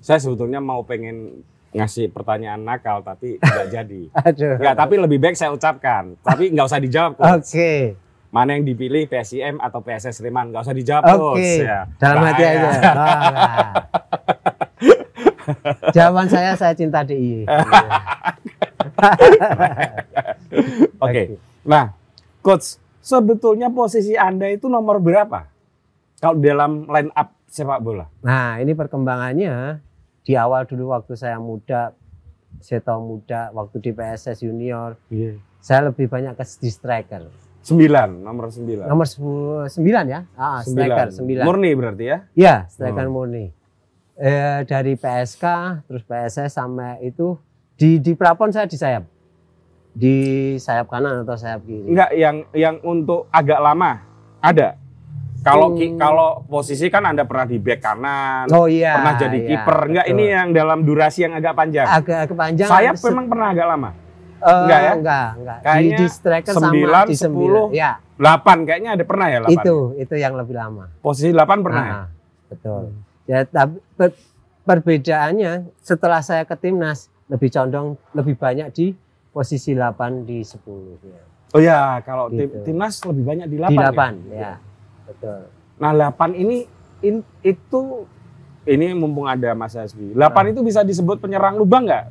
[0.00, 1.44] Saya sebetulnya mau pengen
[1.76, 4.02] ngasih pertanyaan nakal tapi nggak jadi.
[4.16, 4.56] Aduh.
[4.56, 6.16] Enggak, tapi lebih baik saya ucapkan.
[6.24, 7.52] Tapi nggak usah dijawab, Oke, coach.
[8.32, 10.52] Mana yang dipilih PSIM atau PSS Sleman?
[10.52, 11.16] Nggak usah dijawab, oke.
[11.16, 11.52] coach.
[11.62, 11.86] Ya.
[12.00, 12.58] Dalam hati Bahaya.
[12.58, 12.70] aja.
[15.46, 15.94] Oh, nah.
[15.94, 17.46] Jawaban saya saya cinta DIY.
[21.06, 21.38] Oke.
[21.62, 21.94] Nah,
[22.42, 25.46] coach, sebetulnya posisi Anda itu nomor berapa?
[26.18, 28.10] Kalau dalam line up sepak bola?
[28.26, 29.78] Nah, ini perkembangannya
[30.26, 31.94] di awal dulu waktu saya muda,
[32.58, 35.38] saya tahu muda waktu di PSS junior, Iya.
[35.62, 37.30] saya lebih banyak ke di striker.
[37.62, 38.86] Sembilan, nomor sembilan.
[38.86, 40.20] Nomor 10, 9 ya?
[40.34, 41.42] Ah, striker 9.
[41.46, 42.18] Murni berarti ya?
[42.34, 43.14] Ya, striker Hmm.
[43.14, 43.46] murni.
[44.16, 45.44] Eh, dari PSK
[45.84, 47.36] terus PSS sampai itu
[47.76, 49.04] di di Prapon saya di sayap.
[49.96, 50.16] Di
[50.56, 51.88] sayap kanan atau sayap kiri.
[51.88, 54.04] Enggak, yang yang untuk agak lama
[54.38, 54.76] ada.
[55.40, 55.94] Kalau Hmm.
[55.94, 58.98] kalau posisi kan Anda pernah di back kanan, Oh iya.
[58.98, 59.78] pernah jadi iya, kiper.
[59.86, 61.86] Enggak, ini yang dalam durasi yang agak panjang.
[61.86, 62.72] agak kepanjangan.
[62.72, 63.90] Sayap Se- memang pernah agak lama.
[64.36, 64.92] Eh, enggak ya?
[64.92, 65.58] Enggak, enggak.
[65.62, 67.66] Kayaknya di, di striker sembilan, sama di 9.
[67.72, 69.54] Ya, 8 kayaknya ada pernah ya 8.
[69.54, 70.84] itu itu yang lebih lama.
[70.98, 71.94] Posisi 8 pernah ya?
[71.94, 72.06] Ah,
[72.46, 72.82] Betul.
[73.24, 74.18] Ya, tapi per-
[74.66, 78.86] perbedaannya setelah saya ke timnas lebih condong lebih banyak di
[79.36, 81.20] posisi 8 di 10 ya.
[81.52, 82.64] Oh ya, kalau tim, Gitu.
[82.64, 83.68] timnas lebih banyak di 8.
[83.68, 83.92] Di ya?
[83.92, 84.52] 8 ya.
[85.04, 85.40] Betul.
[85.76, 86.64] Nah, 8 ini
[87.02, 87.80] in- itu
[88.64, 90.10] ini mumpung ada Mas Hasbi.
[90.10, 90.50] 8 Ah.
[90.50, 92.04] itu bisa disebut penyerang lubang nggak?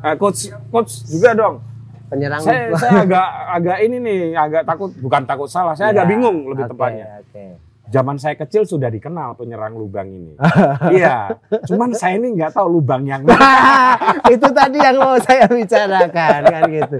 [0.00, 1.60] Nah, coach coach juga dong.
[2.08, 5.76] Penyerang Saya, saya agak agak ini nih, agak takut bukan takut salah.
[5.76, 7.06] Saya agak Ya, bingung lebih oke, tepatnya.
[7.20, 7.44] Oke.
[7.88, 10.36] Zaman saya kecil sudah dikenal penyerang lubang ini.
[10.92, 11.32] iya,
[11.64, 13.96] cuman saya ini nggak tahu lubang yang mana.
[14.34, 16.96] itu tadi yang mau saya bicarakan kan gitu.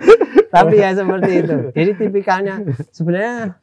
[0.48, 1.56] Tapi ya seperti itu.
[1.76, 2.54] Jadi tipikalnya
[2.88, 3.60] sebenarnya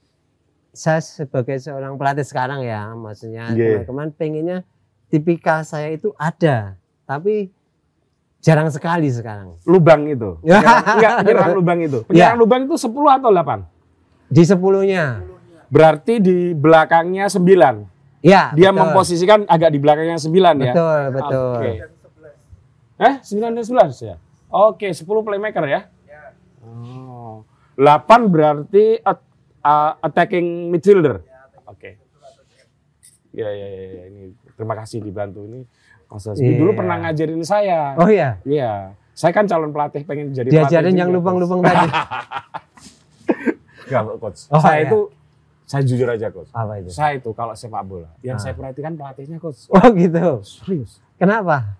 [0.70, 3.82] saya sebagai seorang pelatih sekarang ya, maksudnya Yeah.
[3.82, 4.58] teman-teman pengennya
[5.08, 7.50] tipikal saya itu ada, tapi
[8.38, 9.58] jarang sekali sekarang.
[9.66, 10.38] lubang itu.
[10.45, 12.00] Penyerang- Enggak, penyerang lubang itu.
[12.06, 13.66] Penyerang lubang itu 10 atau 8?
[14.28, 15.26] Di sepuluhnya,
[15.76, 18.24] Berarti di belakangnya 9.
[18.24, 18.56] ya.
[18.56, 18.80] Dia betul.
[18.80, 20.32] memposisikan agak di belakangnya 9
[20.64, 20.72] ya.
[20.72, 21.52] Betul, betul.
[21.60, 21.72] Oke.
[21.76, 21.92] Dan
[22.96, 23.04] 11.
[23.04, 24.16] Eh, 9 dan 11 ya?
[24.48, 25.82] Oke, 10 playmaker ya?
[26.08, 26.32] Ya.
[26.64, 27.44] Oh.
[27.76, 29.28] 8 berarti at-
[29.60, 31.20] uh, attacking midfielder.
[31.68, 32.00] Oke.
[33.36, 34.24] Ya, ya, ya, ya, ini
[34.56, 35.68] terima kasih dibantu ini.
[36.08, 36.60] Mas Hasbi Iya.
[36.64, 38.00] dulu pernah ngajarin saya.
[38.00, 38.96] Oh ya, Iya.
[39.12, 41.88] Saya kan calon pelatih pengen jadi Diajarin pelatih yang juga, lubang-lubang tadi.
[43.86, 44.40] Enggak, coach.
[44.50, 44.88] Oh, saya iya.
[44.88, 45.00] itu
[45.66, 46.49] saya jujur aja, coach.
[46.49, 46.89] Apa itu?
[46.89, 48.41] Saya itu kalau sepak bola, yang Ah.
[48.41, 49.66] saya perhatikan pelatihnya, coach.
[49.68, 50.45] Oh gitu.
[50.45, 51.01] Serius.
[51.18, 51.76] Kenapa?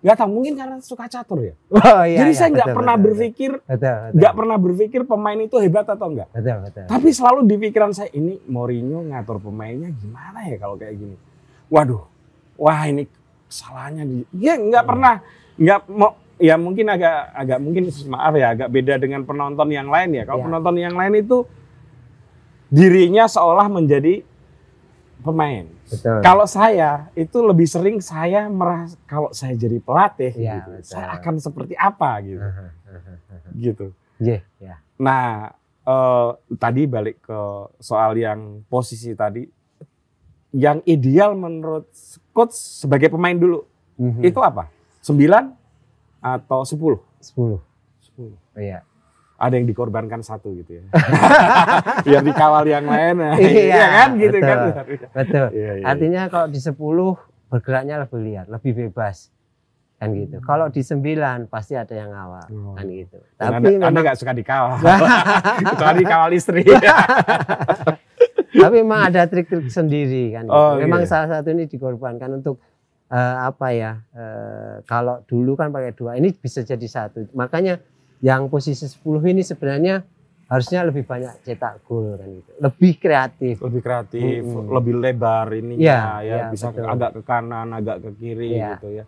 [0.00, 1.54] Gak tahu, mungkin karena suka catur ya.
[1.68, 2.22] Oh iya.
[2.22, 3.50] Jadi iya, saya nggak pernah betul, berpikir,
[4.14, 6.28] nggak pernah berpikir pemain itu hebat atau enggak.
[6.30, 6.84] Betul, betul.
[6.86, 11.16] Tapi selalu di pikiran saya ini Mourinho ngatur pemainnya gimana ya kalau kayak gini.
[11.66, 12.06] Waduh,
[12.54, 13.10] wah ini
[13.50, 14.16] kesalahannya di.
[14.38, 14.90] Ya nggak Hmm.
[14.94, 15.14] pernah,
[15.58, 16.12] nggak mau.
[16.36, 20.22] Ya mungkin agak agak mungkin maaf ya agak beda dengan penonton yang lain ya.
[20.22, 20.46] Kalau Ya.
[20.46, 21.48] penonton yang lain itu
[22.76, 24.20] dirinya seolah menjadi
[25.24, 25.64] pemain.
[25.88, 26.20] Betul.
[26.20, 30.90] Kalau saya itu lebih sering saya merasa kalau saya jadi pelatih, Iya, gitu, betul.
[30.92, 32.42] saya akan seperti apa gitu,
[33.56, 33.86] gitu.
[34.20, 34.76] Iya, ya.
[35.00, 37.40] Nah, eh, tadi balik ke
[37.80, 39.48] soal yang posisi tadi,
[40.52, 41.88] yang ideal menurut
[42.30, 43.64] coach sebagai pemain dulu
[43.96, 44.20] Mhm.
[44.20, 44.68] itu apa?
[45.00, 45.56] 9
[46.20, 47.00] atau 10?
[47.22, 47.56] 10.
[48.04, 48.36] 10.
[48.52, 48.84] Iya.
[49.36, 50.84] Ada yang dikorbankan satu gitu ya.
[52.08, 53.20] Biar dikawal yang lain.
[53.36, 54.48] Iya, kan gitu betul.
[54.48, 54.58] kan.
[55.12, 55.46] Betul.
[55.52, 55.84] Iya, iya.
[55.84, 56.72] Artinya kalau di 10
[57.52, 59.28] bergeraknya lebih liar, lebih bebas.
[59.96, 60.40] Kan gitu.
[60.40, 62.74] Kalau di 9 pasti ada yang ngawal, Hmm.
[62.76, 63.18] Kan gitu.
[63.36, 64.76] Dan Tapi anda, anda memang nggak suka dikawal.
[65.76, 66.62] Kecuali dikawal istri.
[68.56, 70.48] tapi memang ada trik-trik sendiri kan.
[70.48, 70.56] gitu.
[70.56, 71.08] Oh, memang iya.
[71.08, 72.56] salah satu ini dikorbankan untuk
[73.08, 74.00] eh, apa ya?
[74.16, 77.28] eh, kalau dulu kan pakai dua, ini bisa jadi satu.
[77.36, 77.80] Makanya
[78.18, 80.02] yang posisi 10 ini sebenarnya
[80.46, 82.50] harusnya lebih banyak cetak gol kan gitu.
[82.58, 83.54] Lebih kreatif.
[83.58, 84.70] lebih kreatif, Mm-mm.
[84.70, 86.92] lebih lebar ininya Iya, ya, iya, bisa ke- betul.
[86.92, 88.70] agak ke kanan, agak ke kiri Iya.
[88.72, 89.04] gitu ya.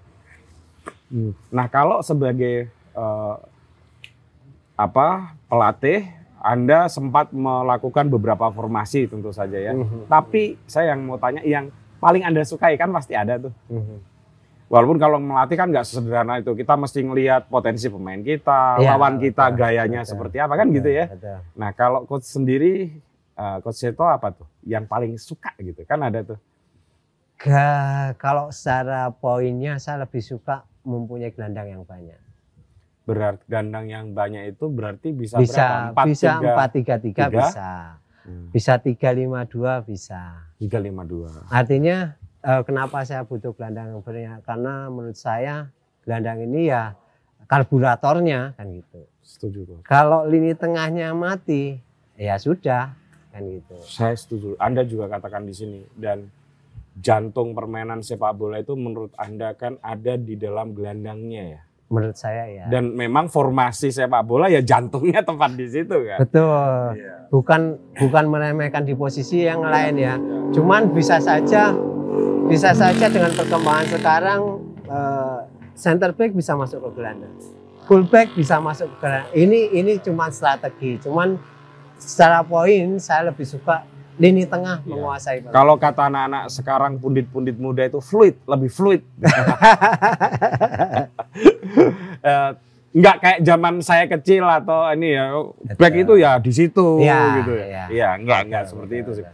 [1.09, 1.33] Hmm.
[1.49, 3.35] Nah kalau sebagai eh,
[4.75, 5.09] apa
[5.47, 6.07] pelatih,
[6.39, 9.73] anda sempat melakukan beberapa formasi tentu saja ya.
[9.73, 10.07] Mhm.
[10.07, 13.55] Tapi saya yang mau tanya, yang paling anda sukai kan pasti ada tuh.
[13.69, 13.97] Mhm.
[14.69, 19.17] Walaupun kalau melatih kan nggak sesederhana itu, kita mesti ngelihat potensi pemain kita, Iya, lawan
[19.17, 20.11] kita betul, gayanya betul.
[20.13, 21.07] seperti apa kan gitu ya.
[21.09, 21.39] Betul.
[21.57, 22.93] Nah kalau coach sendiri,
[23.35, 24.45] eh, coach Seto apa tuh?
[24.63, 26.37] Yang paling suka gitu kan ada tuh.
[27.39, 32.21] Ga- kalau secara poinnya saya lebih suka mempunyai gelandang yang banyak.
[33.09, 35.65] Berarti gandang yang banyak itu berarti bisa, Bisa
[35.97, 36.03] berapa?
[36.05, 37.69] bisa empat tiga tiga bisa.
[38.53, 40.45] Bisa tiga lima dua bisa.
[40.61, 41.49] tiga lima dua.
[41.49, 42.13] Artinya
[42.49, 44.41] eh, kenapa saya butuh gelandang banyak?
[44.49, 45.69] Karena menurut saya
[46.09, 46.97] gelandang ini ya
[47.45, 49.05] karburatornya kan gitu.
[49.21, 49.85] Setuju coach.
[49.85, 51.77] Kalau lini tengahnya mati
[52.17, 52.97] ya sudah
[53.29, 53.77] kan gitu.
[53.85, 54.57] Saya setuju.
[54.57, 56.33] Anda juga katakan di sini dan
[56.99, 61.61] jantung permainan sepak bola itu menurut Anda kan ada di dalam gelandangnya ya.
[61.89, 62.65] Menurut saya ya.
[62.69, 66.19] Dan memang formasi sepak bola ya jantungnya tepat di situ kan.
[66.25, 67.01] Betul.
[67.01, 67.15] Iya.
[67.29, 70.17] bukan bukan meremehkan di posisi yang lain ya.
[70.53, 71.77] Cuman bisa saja
[72.49, 74.41] bisa saja dengan perkembangan sekarang
[74.85, 75.39] eh,
[75.75, 77.35] center back bisa masuk ke gelandang.
[77.85, 79.29] Full back bisa masuk ke gelandang.
[79.33, 80.97] Ini ini cuma strategi.
[80.99, 81.37] Cuman
[81.97, 83.85] secara poin saya lebih suka
[84.19, 84.91] lini tengah Iya.
[84.91, 85.39] menguasai.
[85.47, 89.03] Kalau kata anak-anak sekarang pundit-pundit muda itu fluid, lebih fluid.
[92.19, 92.51] Eh,
[92.89, 95.31] Nggak kayak zaman saya kecil atau ini ya,
[95.77, 97.67] back itu ya di situ Iya, gitu ya.
[97.69, 97.85] iya.
[97.87, 99.25] Iya, enggak, enggak seperti betul, itu sih.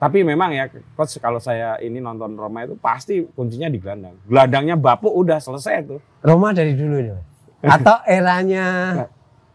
[0.00, 0.64] Tapi memang ya,
[0.96, 4.16] coach kalau saya ini nonton Roma itu pasti kuncinya di gelandang.
[4.24, 6.00] Gelandangnya bapuk udah selesai tuh.
[6.24, 7.20] Roma dari dulu nih.
[7.76, 8.64] Atau eranya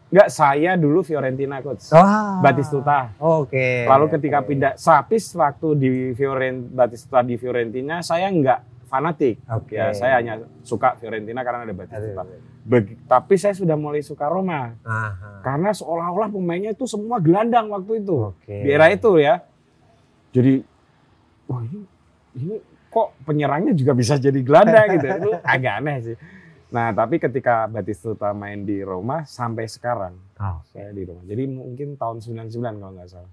[0.06, 1.90] Enggak, saya dulu Fiorentina coach.
[1.90, 2.38] Wah.
[2.38, 3.10] Batistuta.
[3.18, 3.90] Oke.
[3.90, 4.54] Lalu ketika Oke.
[4.54, 9.42] pindah Sapis waktu di Fiorent Batistuta di Fiorentina saya enggak fanatik.
[9.50, 9.74] Oke.
[9.74, 12.22] Ya, saya hanya suka Fiorentina karena ada Batistuta.
[12.62, 15.42] Beg- tapi saya sudah mulai suka Roma Aha.
[15.42, 18.30] karena seolah-olah pemainnya itu semua gelandang waktu itu.
[18.30, 18.62] Oke.
[18.62, 19.42] Di era itu ya.
[20.36, 20.52] Jadi
[21.48, 21.80] wah ini
[22.36, 22.54] ini
[22.92, 25.06] kok penyerangnya juga bisa jadi gelandang gitu.
[25.08, 26.16] Itu agak aneh sih.
[26.66, 31.24] Nah, tapi ketika Batistuta main di Roma sampai sekarang Oh, saya di Roma.
[31.24, 33.32] Jadi mungkin tahun 99 kalau nggak salah.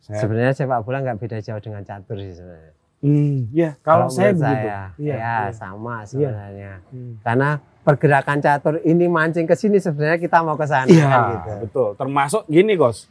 [0.00, 2.72] Saya Sebenarnya sepak bola nggak beda jauh dengan catur sih sebenarnya.
[2.98, 4.66] Hmm, ya kalau, saya menurut begitu.
[4.66, 5.34] saya, Iya, ya iya.
[5.52, 6.72] sama sebenarnya.
[6.88, 7.12] Hmm.
[7.22, 7.50] Karena
[7.84, 11.52] pergerakan catur ini mancing ke sini sebenarnya kita mau ke sana Iya, kan gitu.
[11.68, 11.88] betul.
[11.94, 13.06] Termasuk gini, Gos.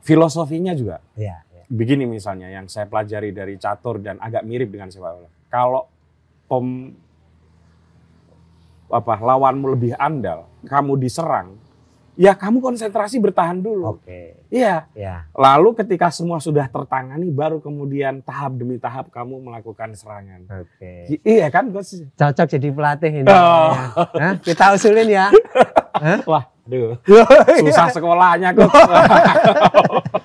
[0.00, 1.00] Filosofinya juga.
[1.16, 1.49] Iya, iya.
[1.70, 5.30] Begini misalnya yang saya pelajari dari catur dan agak mirip dengan sepak bola.
[5.46, 5.82] Kalau
[6.50, 6.66] pem
[8.90, 11.54] apa lawanmu lebih andal, kamu diserang,
[12.20, 13.96] ya kamu konsentrasi bertahan dulu.
[13.96, 14.44] Oke.
[14.52, 14.90] Iya.
[14.92, 15.24] Ya.
[15.32, 20.44] Lalu ketika semua sudah tertangani, baru kemudian tahap demi tahap kamu melakukan serangan.
[20.50, 21.16] Oke.
[21.24, 21.96] Iya kan, Gos?
[22.18, 23.30] Cocok jadi pelatih ini.
[23.32, 23.72] Oh.
[23.94, 24.36] Hah?
[24.42, 25.32] Kita usulin ya.
[26.30, 26.98] Wah, aduh.
[27.64, 28.74] susah sekolahnya coach.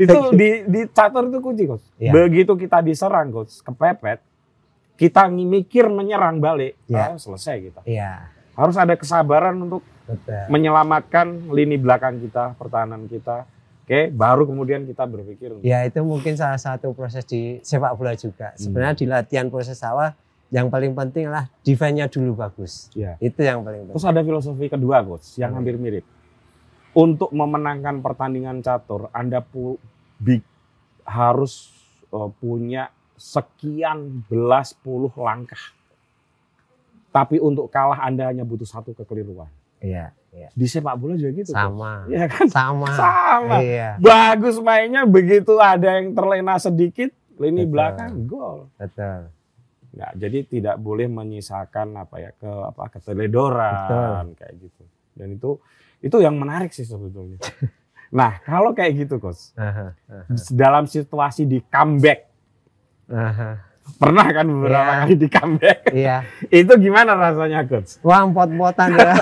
[0.00, 1.84] itu di di catur itu kunci coach.
[1.96, 2.10] Iya.
[2.10, 4.24] Begitu kita diserang coach, kepepet,
[4.96, 7.12] kita mikir menyerang balik, Iya.
[7.12, 7.80] ah, selesai kita.
[7.84, 8.32] Iya.
[8.52, 10.34] Harus ada kesabaran untuk betul.
[10.48, 13.44] menyelamatkan lini belakang kita, pertahanan kita.
[13.84, 15.50] Oke, baru kemudian kita berpikir.
[15.60, 18.54] Ya itu mungkin salah satu proses di sepak bola juga.
[18.54, 18.60] Hmm.
[18.60, 20.14] Sebenarnya di latihan proses awal
[20.50, 22.86] yang paling penting lah defense-nya dulu bagus.
[22.92, 23.18] Ya.
[23.18, 24.14] Itu yang paling Terus penting.
[24.14, 25.58] ada filosofi kedua, coach, yang Hmm.
[25.58, 26.06] hampir mirip.
[26.90, 29.78] Untuk memenangkan pertandingan catur, Anda pu
[30.18, 30.42] bi-
[31.06, 31.70] harus
[32.10, 35.60] uh, punya sekian belas puluh langkah.
[37.14, 39.50] Tapi untuk kalah Anda hanya butuh satu kekeliruan.
[39.80, 40.48] Iya, iya.
[40.50, 41.50] Di sepak bola juga gitu.
[41.54, 42.06] Sama.
[42.10, 42.46] Iya kan?
[42.50, 42.90] Sama.
[42.94, 43.56] Sama.
[43.62, 47.72] Iya, Bagus mainnya begitu ada yang terlena sedikit, lini Betul.
[47.72, 48.58] belakang gol.
[48.78, 49.30] betul.
[49.90, 54.82] Nggak, jadi tidak boleh menyisakan apa ya ke apa keteledoran kayak gitu.
[55.18, 55.58] Dan itu
[56.00, 57.36] itu yang menarik sih sebetulnya.
[58.18, 59.94] nah kalau kayak gitu coach, aha,
[60.50, 62.26] dalam situasi di comeback
[63.98, 64.98] pernah kan beberapa Iya.
[65.02, 66.16] kali di comeback, Iya.
[66.62, 67.98] itu gimana rasanya coach?
[68.00, 69.14] Wah, empot-empotan ya.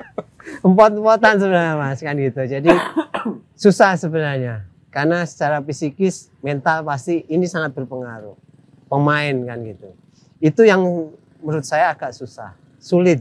[0.66, 2.40] empot-empotan sebenarnya Mas kan gitu.
[2.40, 2.70] Jadi
[3.62, 4.64] susah sebenarnya.
[4.94, 8.38] Karena secara psikis, mental pasti ini sangat berpengaruh.
[8.86, 9.90] Pemain kan gitu.
[10.38, 11.10] Itu yang
[11.42, 13.18] menurut saya agak susah, sulit.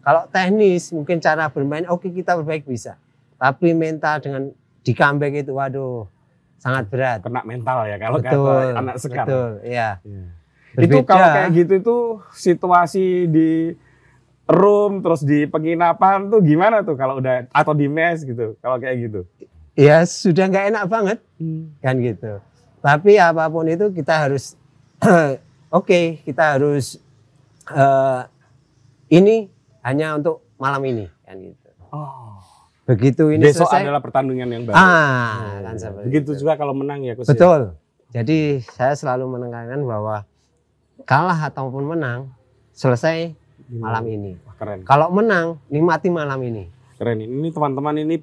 [0.00, 2.96] Kalau teknis mungkin cara bermain oke kita berbaik bisa.
[3.36, 4.42] Tapi mental dengan
[4.80, 6.08] di comeback itu waduh
[6.60, 7.18] sangat berat.
[7.24, 9.28] Kena mental ya kalau betul, kata anak sekarang.
[9.28, 9.90] betul, iya.
[10.04, 10.24] Iya.
[10.86, 11.96] Itu kalau kayak gitu itu
[12.32, 13.74] situasi di
[14.50, 19.08] room terus di penginapan tuh gimana tuh kalau udah atau di mes gitu kalau kayak
[19.08, 19.22] gitu.
[19.78, 21.18] ya sudah nggak enak banget
[21.80, 22.42] kan gitu.
[22.80, 24.56] Tapi apa pun itu kita harus
[25.78, 27.00] oke kita harus
[27.70, 28.20] eh,
[29.10, 29.48] ini
[29.80, 31.68] hanya untuk malam ini kan gitu.
[31.90, 32.36] Oh.
[32.84, 34.74] Begitu ini Besok selesai, adalah pertandingan yang baru.
[34.74, 36.40] ah kan seperti Begitu itu.
[36.42, 37.28] juga kalau menang ya coach.
[37.28, 37.32] ya?
[37.32, 37.60] Betul.
[38.10, 40.26] Jadi saya selalu menekankan bahwa
[41.06, 42.34] kalah ataupun menang
[42.74, 43.30] selesai
[43.70, 44.34] malam ini.
[44.42, 44.82] Wah, keren.
[44.82, 46.66] Kalau menang nikmati malam ini.
[46.98, 48.16] Keren ini Ini teman-teman ini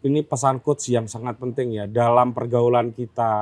[0.00, 3.32] ini pesan coach yang sangat penting ya dalam pergaulan kita,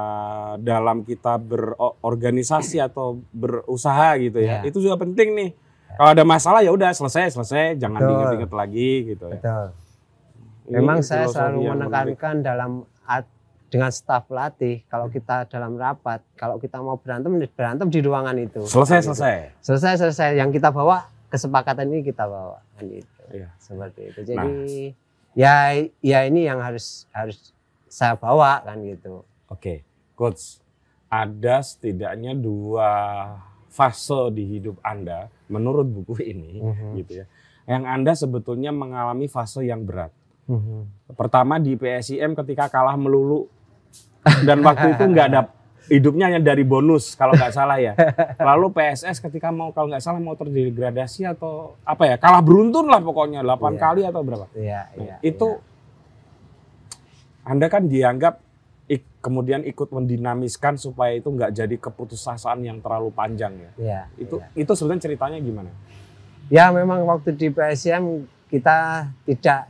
[0.59, 4.63] dalam kita berorganisasi atau berusaha gitu ya.
[4.63, 4.71] Ya.
[4.71, 5.51] Itu juga penting nih.
[5.97, 9.41] Kalau ada masalah ya udah selesai selesai, jangan diinget-inget lagi gitu ya.
[9.41, 9.67] Betul.
[10.69, 12.13] Ini Memang saya selalu yang menarik.
[12.13, 12.71] menekankan dalam
[13.69, 18.65] dengan staf pelatih kalau kita dalam rapat, kalau kita mau berantem berantem di ruangan itu.
[18.65, 19.07] Selesai gitu.
[19.13, 19.37] selesai.
[19.61, 23.23] Selesai selesai yang kita bawa kesepakatan ini kita bawa kan itu.
[23.29, 23.49] Iya.
[23.61, 24.21] Seperti itu.
[24.25, 24.97] Jadi
[25.37, 27.53] ya ya ini yang harus harus
[27.89, 29.25] saya bawa kan gitu.
[29.53, 29.85] Oke,
[30.17, 30.61] coach.
[31.09, 32.93] Ada setidaknya dua
[33.69, 36.89] fase di hidup Anda menurut buku ini Mhm.
[36.99, 37.27] gitu ya.
[37.69, 40.11] Yang Anda sebetulnya mengalami fase yang berat.
[40.49, 41.13] Mhm.
[41.13, 43.49] Pertama di PSIM ketika kalah melulu
[44.43, 45.41] dan waktu itu nggak ada
[45.89, 47.93] hidupnya hanya dari bonus kalau nggak salah ya.
[48.39, 53.01] Lalu PSS ketika mau kalau nggak salah mau terdegradasi atau apa ya kalah beruntun lah
[53.01, 53.81] pokoknya 8 Iya.
[53.81, 54.47] kali atau berapa.
[54.53, 55.17] Iya, Nah, iya.
[55.21, 55.49] itu
[57.43, 58.45] Anda kan dianggap
[58.89, 63.71] ik- kemudian ikut mendinamiskan supaya itu nggak jadi keputusasaan yang terlalu panjang ya.
[63.77, 64.01] iya.
[64.17, 64.65] Itu iya.
[64.65, 65.71] itu sebenarnya ceritanya gimana?
[66.49, 69.69] Ya memang waktu di PSM kita tidak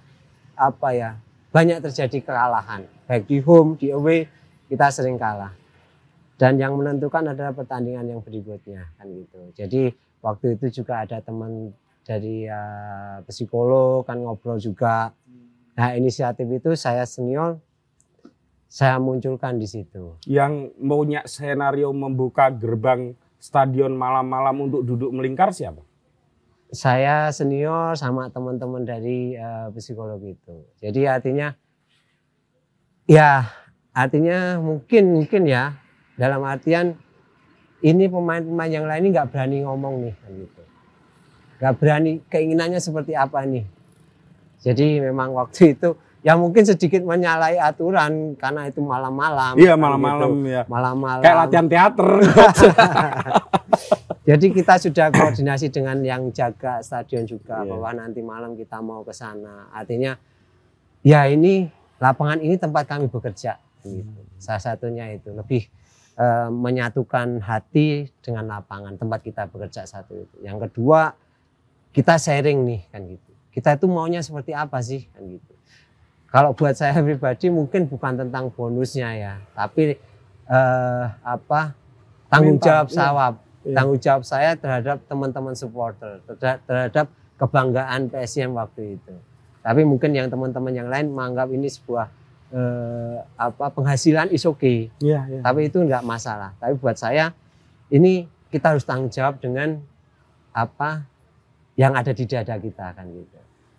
[0.55, 1.11] apa ya
[1.51, 4.31] banyak terjadi kekalahan baik di home di away
[4.71, 5.51] kita sering kalah
[6.39, 9.39] dan yang menentukan adalah pertandingan yang berikutnya kan gitu.
[9.59, 9.91] Jadi
[10.23, 11.75] waktu itu juga ada teman
[12.07, 15.11] dari eh, psikolog kan ngobrol juga.
[15.75, 17.59] Nah inisiatif itu saya senior
[18.69, 20.21] saya munculkan di situ.
[20.29, 25.89] Yang punya senario membuka gerbang stadion malam-malam untuk duduk melingkar siapa?
[26.69, 30.69] saya senior sama teman-teman dari eh, psikolog itu.
[30.81, 31.57] Jadi artinya
[33.09, 33.49] ya
[33.97, 35.81] artinya mungkin mungkin ya
[36.21, 37.01] dalam artian
[37.81, 40.63] ini pemain-pemain yang lain ini nggak berani ngomong nih kan gitu.
[41.59, 43.65] Nggak berani keinginannya seperti apa nih.
[44.59, 49.55] Jadi memang waktu itu ya mungkin sedikit menyalahi aturan karena itu malam-malam.
[49.55, 50.51] Iya malam-malam gitu.
[50.51, 50.63] ya.
[50.67, 51.23] Malam-malam.
[51.23, 52.09] Kayak latihan teater.
[54.29, 57.69] Jadi kita sudah koordinasi dengan yang jaga stadion juga Iya.
[57.73, 59.73] bahwa nanti malam kita mau ke sana.
[59.73, 60.21] Artinya
[61.01, 64.21] ya ini lapangan ini tempat kami bekerja gitu.
[64.37, 65.65] Salah satunya itu lebih
[66.19, 70.37] eh, menyatukan hati dengan lapangan tempat kita bekerja satu itu.
[70.45, 71.17] Yang kedua
[71.91, 73.31] kita sharing nih kan gitu.
[73.49, 75.53] Kita itu maunya seperti apa sih kan gitu.
[76.29, 79.97] Kalau buat saya pribadi mungkin bukan tentang bonusnya ya, tapi
[80.49, 81.73] eh, apa
[82.29, 82.97] tanggung jawab iya.
[82.97, 83.35] sawab
[83.69, 83.75] Iya.
[83.75, 87.07] tanggung jawab saya terhadap teman-teman supporter terhadap, terhadap
[87.37, 89.15] kebanggaan PSM waktu itu
[89.61, 92.07] tapi mungkin yang teman-teman yang lain menganggap ini sebuah
[92.55, 95.41] eh, apa penghasilan is okay Iya, iya.
[95.45, 97.35] tapi itu enggak masalah tapi buat saya
[97.93, 99.83] ini kita harus tanggung jawab dengan
[100.57, 101.05] apa
[101.77, 103.39] yang ada di dada kita kan gitu.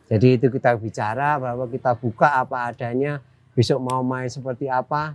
[0.10, 3.22] Jadi itu kita bicara bahwa kita buka apa adanya,
[3.54, 5.14] besok mau main seperti apa.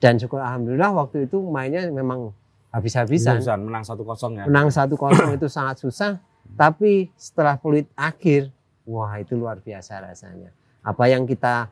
[0.00, 2.32] Dan syukur alhamdulillah waktu itu mainnya memang
[2.72, 3.38] habis-habisan.
[3.38, 4.00] Bisa menang 1-0
[4.34, 4.44] ya.
[4.48, 6.18] Menang 1-0 itu sangat susah,
[6.56, 8.48] tapi setelah peluit akhir,
[8.88, 10.50] wah itu luar biasa rasanya.
[10.84, 11.68] Apa yang kita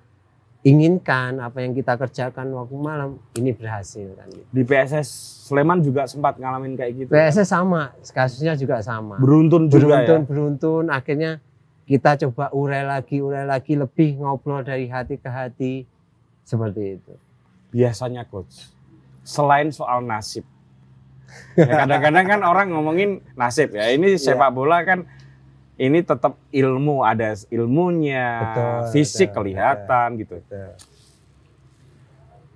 [0.63, 4.47] inginkan, apa yang kita kerjakan waktu malam, ini berhasil kan gitu.
[4.55, 5.09] Di PSS
[5.51, 7.11] Sleman juga sempat ngalamin kayak gitu.
[7.11, 9.19] PSS sama, kasusnya juga sama.
[9.19, 10.29] Beruntun juga beruntun, ya.
[10.31, 11.33] beruntun, akhirnya
[11.87, 15.73] kita coba urai lagi, urai lagi, lebih ngobrol dari hati ke hati,
[16.47, 17.15] seperti itu.
[17.73, 18.71] Biasanya coach,
[19.27, 20.47] selain soal nasib.
[21.57, 23.89] Ya, kadang-kadang kan orang ngomongin nasib ya.
[23.89, 24.37] Ini Iya.
[24.37, 25.09] sepak bola kan
[25.81, 30.35] ini tetap ilmu, ada ilmunya, Betul, fisik betul, kelihatan gitu.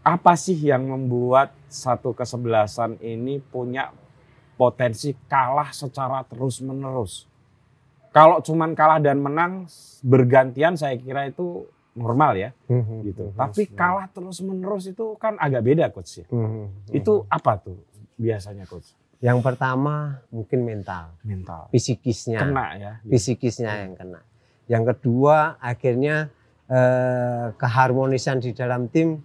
[0.07, 3.91] Apa sih yang membuat satu kesebelasan ini punya
[4.55, 7.27] potensi kalah secara terus-menerus?
[8.17, 9.69] Kalau cuman kalah dan menang
[10.01, 12.51] bergantian saya kira itu normal ya
[13.05, 13.29] gitu.
[13.37, 16.27] Tapi kalah terus-menerus itu kan agak beda coach ya.
[16.89, 17.77] Itu apa tuh
[18.17, 18.97] biasanya coach?
[19.17, 21.73] yang pertama mungkin mental, Mental.
[21.73, 22.37] fisikisnya.
[22.37, 22.93] Kena ya.
[23.01, 24.21] fisikisnya yang kena.
[24.69, 26.29] Yang kedua akhirnya
[26.69, 29.25] eh, keharmonisan di dalam tim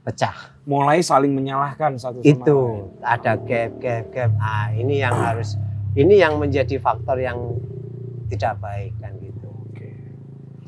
[0.00, 0.56] pecah.
[0.64, 3.04] Mulai saling menyalahkan satu sama Itu lain.
[3.04, 4.32] ada gap, gap, gap.
[4.40, 5.60] Ah ini yang harus,
[5.92, 7.36] ini yang menjadi faktor yang
[8.28, 9.48] tidak baik kan gitu.
[9.66, 9.88] Oke.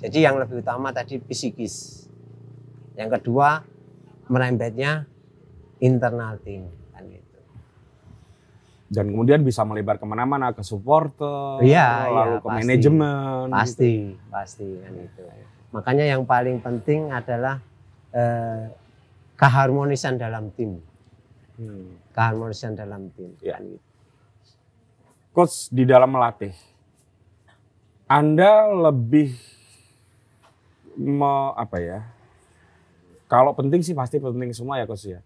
[0.01, 2.09] Jadi yang lebih utama tadi fisikis.
[2.97, 3.63] Yang kedua
[4.27, 5.05] merembetnya
[5.79, 7.39] internal tim kan gitu.
[8.89, 12.59] Dan kemudian bisa melebar ke mana-mana ke supporter, Iya, lalu iya, ke pasti.
[12.59, 13.45] manajemen.
[13.47, 13.55] gitu.
[13.55, 13.93] Pasti,
[14.27, 15.23] pasti kan itu.
[15.71, 17.63] Makanya yang paling penting adalah
[18.11, 18.67] eh,
[19.35, 20.83] keharmonisan dalam tim,
[21.55, 21.95] Hmm.
[22.11, 23.31] keharmonisan dalam tim.
[23.39, 23.55] Ya.
[23.55, 23.87] kan gitu.
[25.31, 26.51] Coach di dalam melatih,
[28.11, 29.39] Anda lebih
[30.99, 32.03] me, apa ya?
[33.31, 35.23] Kalau penting sih pasti penting semua ya coach ya.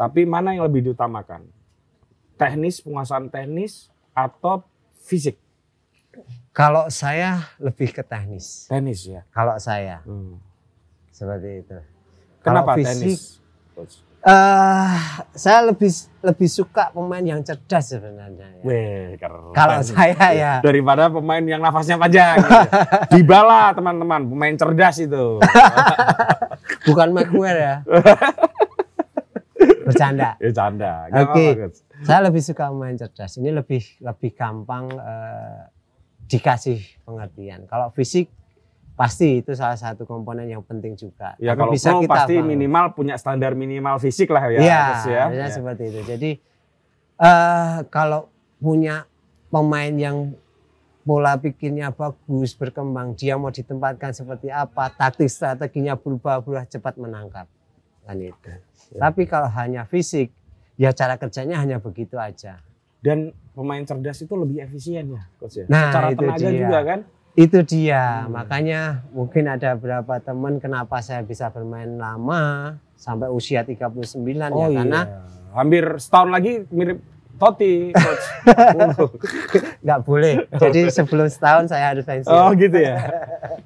[0.00, 1.44] Tapi mana yang lebih diutamakan?
[2.40, 4.64] Teknis, penguasaan teknis atau
[5.04, 5.36] fisik?
[6.56, 8.64] Kalau saya lebih ke teknis.
[8.64, 9.28] Teknis ya.
[9.28, 10.40] Kalau saya Hmm.
[11.12, 11.76] seperti itu.
[12.40, 13.20] Kenapa Kalau fisik, teknis?
[13.76, 13.94] Coach?
[14.22, 14.94] Eh
[15.34, 15.90] saya lebih
[16.22, 18.62] lebih suka pemain yang cerdas sebenarnya.
[18.62, 18.62] ya.
[18.62, 19.50] Weh, keren.
[19.50, 22.38] Kalau saya ya, daripada pemain yang nafasnya panjang.
[22.38, 22.60] gitu.
[23.18, 25.42] Dibala teman-teman, pemain cerdas itu.
[26.86, 27.76] bukan Maguire ya.
[29.82, 30.38] Bercanda.
[30.38, 30.92] Ya canda.
[31.10, 31.46] Nggak Oke.
[31.58, 31.78] Coach.
[32.02, 33.32] Saya lebih suka pemain cerdas.
[33.38, 35.60] Ini lebih lebih gampang eh,
[36.30, 37.66] dikasih pengertian.
[37.66, 38.30] Kalau fisik
[38.92, 41.34] pasti itu salah satu komponen yang penting juga.
[41.40, 42.48] Ya Tapi kalau pro pasti bangun.
[42.52, 44.60] minimal punya standar minimal fisik lah ya.
[44.60, 45.24] Iya, ya.
[45.32, 45.46] Ya.
[45.48, 46.00] seperti itu.
[46.04, 46.30] Jadi
[47.22, 48.28] eh kalau
[48.60, 49.08] punya
[49.48, 50.36] pemain yang
[51.02, 57.50] pola pikirnya bagus, berkembang, dia mau ditempatkan seperti apa, taktik strateginya berubah-ubah cepat menangkap.
[58.06, 58.50] Kan itu.
[58.94, 59.10] Ya.
[59.10, 60.30] Tapi kalau hanya fisik,
[60.78, 62.62] ya cara kerjanya hanya begitu aja.
[63.02, 65.66] Dan pemain cerdas itu lebih efisien ya, coach ya.
[65.66, 66.60] Nah, Secara itu tenaga dia.
[66.62, 67.00] juga kan.
[67.32, 68.28] Itu dia.
[68.28, 68.36] Hmm.
[68.36, 75.00] Makanya mungkin ada beberapa teman kenapa saya bisa bermain lama sampai usia 39 ya karena
[75.56, 77.00] hampir setahun lagi mirip
[77.32, 78.26] Totti, coach.
[79.82, 80.46] nggak boleh.
[80.62, 82.30] Jadi sebelum setahun saya harus pensiun.
[82.30, 83.02] oh gitu ya.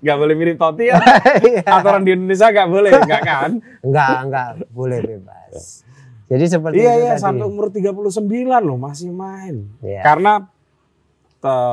[0.00, 0.96] Gak boleh mirip Totti ya.
[1.44, 1.60] Iya.
[1.68, 3.50] Aturan di Indonesia gak boleh, gak kan?
[3.84, 5.84] Enggak, enggak boleh bebas.
[6.24, 7.22] Jadi seperti Iya itu iya tadi.
[7.28, 9.68] sampai umur 39 loh masih main.
[9.84, 10.00] Iya.
[10.00, 10.32] Karena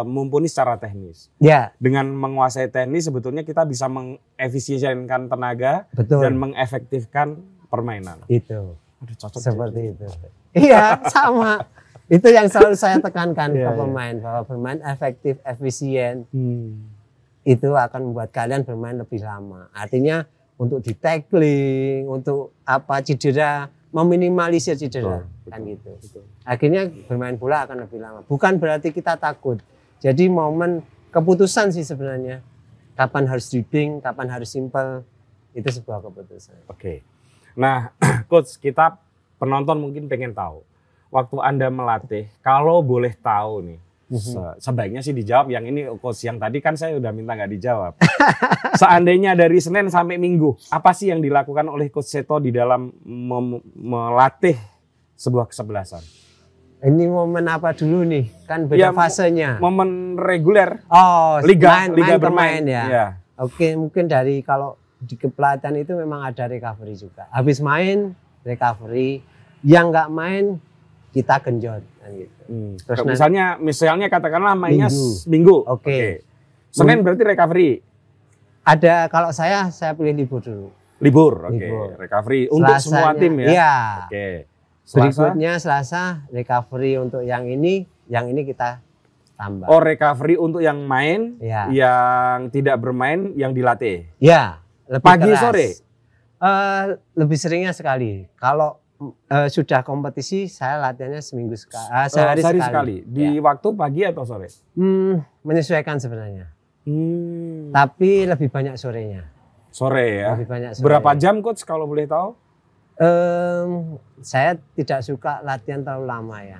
[0.03, 1.32] mumpuni secara teknis.
[1.38, 6.22] Ya, Dengan menguasai teknis sebetulnya kita bisa mengefisienkan tenaga betul.
[6.22, 8.22] dan mengefektifkan permainan.
[8.28, 8.76] itu.
[8.99, 9.91] Aduh, cocok Seperti jadi.
[9.91, 10.05] itu.
[10.53, 10.84] Iya,
[11.14, 11.66] sama.
[12.05, 13.80] Itu yang selalu saya tekankan Iya, ke iya.
[13.80, 16.88] pemain bahwa bermain efektif, efisien Hmm.
[17.41, 19.68] itu akan membuat kalian bermain lebih lama.
[19.72, 20.24] Artinya
[20.55, 25.91] untuk di tackling, untuk apa cedera, meminimalisir cedera Betul, kan gitu.
[25.95, 26.23] betul.
[26.41, 28.19] Akhirnya bermain bola akan lebih lama.
[28.23, 29.59] Bukan berarti kita takut.
[29.97, 30.79] Jadi momen
[31.09, 32.39] keputusan sih sebenarnya.
[32.93, 35.01] Kapan harus dribbling, kapan harus simple,
[35.51, 36.67] itu sebuah keputusan.
[36.67, 37.01] Oke.
[37.53, 37.89] Nah,
[38.29, 39.01] coach, kita
[39.35, 40.61] penonton mungkin pengen tahu.
[41.09, 44.19] Waktu Anda melatih, kalau boleh tahu nih, Mhm.
[44.19, 47.93] se- sebaiknya sih dijawab yang ini coach yang tadi kan saya udah minta nggak dijawab.
[48.77, 52.93] Seandainya dari Senin sampai Minggu, apa sih yang dilakukan oleh coach Seto di dalam
[53.73, 54.57] melatih
[55.24, 56.03] sebuah kesebelasan?
[56.84, 58.28] Ini momen apa dulu nih?
[58.43, 59.55] Kan beda Ya, fasenya.
[59.63, 62.84] Momen reguler, oh, liga, main, liga main bermain main ya.
[62.84, 63.05] Iya.
[63.39, 67.32] Oke, mungkin dari kalau di kepelatihan itu memang ada recovery juga.
[67.32, 68.11] Habis main,
[68.43, 69.24] recovery.
[69.63, 70.43] Yang nggak main,
[71.15, 71.84] kita genjot.
[72.03, 72.41] kan gitu.
[72.51, 72.76] Hmm.
[72.84, 75.07] Terus misalnya misalnya katakanlah mainnya Minggu.
[75.24, 75.55] minggu.
[75.71, 76.19] Oke.
[76.67, 77.71] Senin berarti recovery.
[78.67, 80.67] Ada kalau saya saya pilih libur dulu.
[80.99, 81.47] Libur.
[81.47, 81.63] Oke.
[81.63, 81.95] Libur.
[81.95, 83.47] Recovery untuk semua Selasanya- tim ya.
[83.47, 83.74] Iya.
[84.03, 84.28] Oke.
[84.84, 84.99] Selasa.
[84.99, 88.84] Berikutnya Selasa recovery untuk yang ini, yang ini kita
[89.34, 89.65] tambah.
[89.65, 91.71] Oh, recovery untuk yang main, Ya.
[91.71, 94.11] yang tidak bermain, yang dilatih.
[94.17, 95.41] Ya, lebih Pagi, keras.
[95.41, 95.67] sore?
[96.38, 96.84] Eh,
[97.15, 98.27] lebih seringnya sekali.
[98.36, 98.84] Kalau
[99.27, 102.63] eh, sudah kompetisi, saya latihannya seminggu sekali, sehari, Oh, sehari sekali.
[102.63, 102.95] sekali.
[103.03, 103.41] Di Ya.
[103.41, 104.47] waktu pagi atau sore?
[104.75, 106.51] Hmm, menyesuaikan sebenarnya.
[106.84, 107.71] Hmm.
[107.71, 109.27] Tapi lebih banyak sorenya.
[109.67, 110.36] Sore ya.
[110.36, 110.84] Lebih banyak sore.
[110.84, 112.36] Berapa jam coach kalau boleh tahu?
[112.95, 116.59] Em, saya tidak suka latihan terlalu lama ya.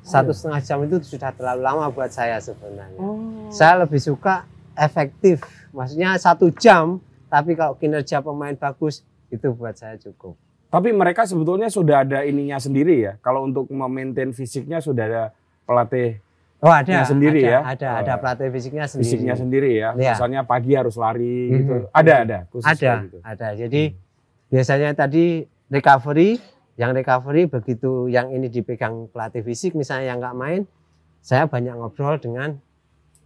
[0.00, 2.96] Satu setengah jam itu sudah terlalu lama buat saya sebenarnya.
[2.96, 3.50] Oh.
[3.50, 7.02] Saya lebih suka efektif, maksudnya satu jam.
[7.26, 10.34] Tapi kalau kinerja pemain bagus itu buat saya cukup.
[10.70, 13.12] Tapi mereka sebetulnya sudah ada ininya sendiri ya.
[13.20, 15.24] Kalau untuk memaintain fisiknya sudah ada
[15.66, 16.18] pelatih
[16.60, 17.60] Oh ada, Ya, sendiri ada, ya?
[17.64, 18.00] Ada, Oh.
[18.04, 19.08] ada pelatih fisiknya sendiri.
[19.08, 19.96] fisiknya sendiri ya.
[19.96, 20.12] Iya.
[20.12, 21.56] Misalnya pagi harus lari Mhm.
[21.56, 21.74] gitu.
[21.88, 23.18] Ada ada khusus Ada, gitu.
[23.24, 23.48] ada.
[23.56, 23.82] Jadi
[24.50, 25.40] biasanya tadi
[25.70, 26.36] recovery,
[26.74, 30.60] yang recovery begitu yang ini dipegang pelatih fisik misalnya yang nggak main,
[31.20, 32.58] saya banyak ngobrol dengan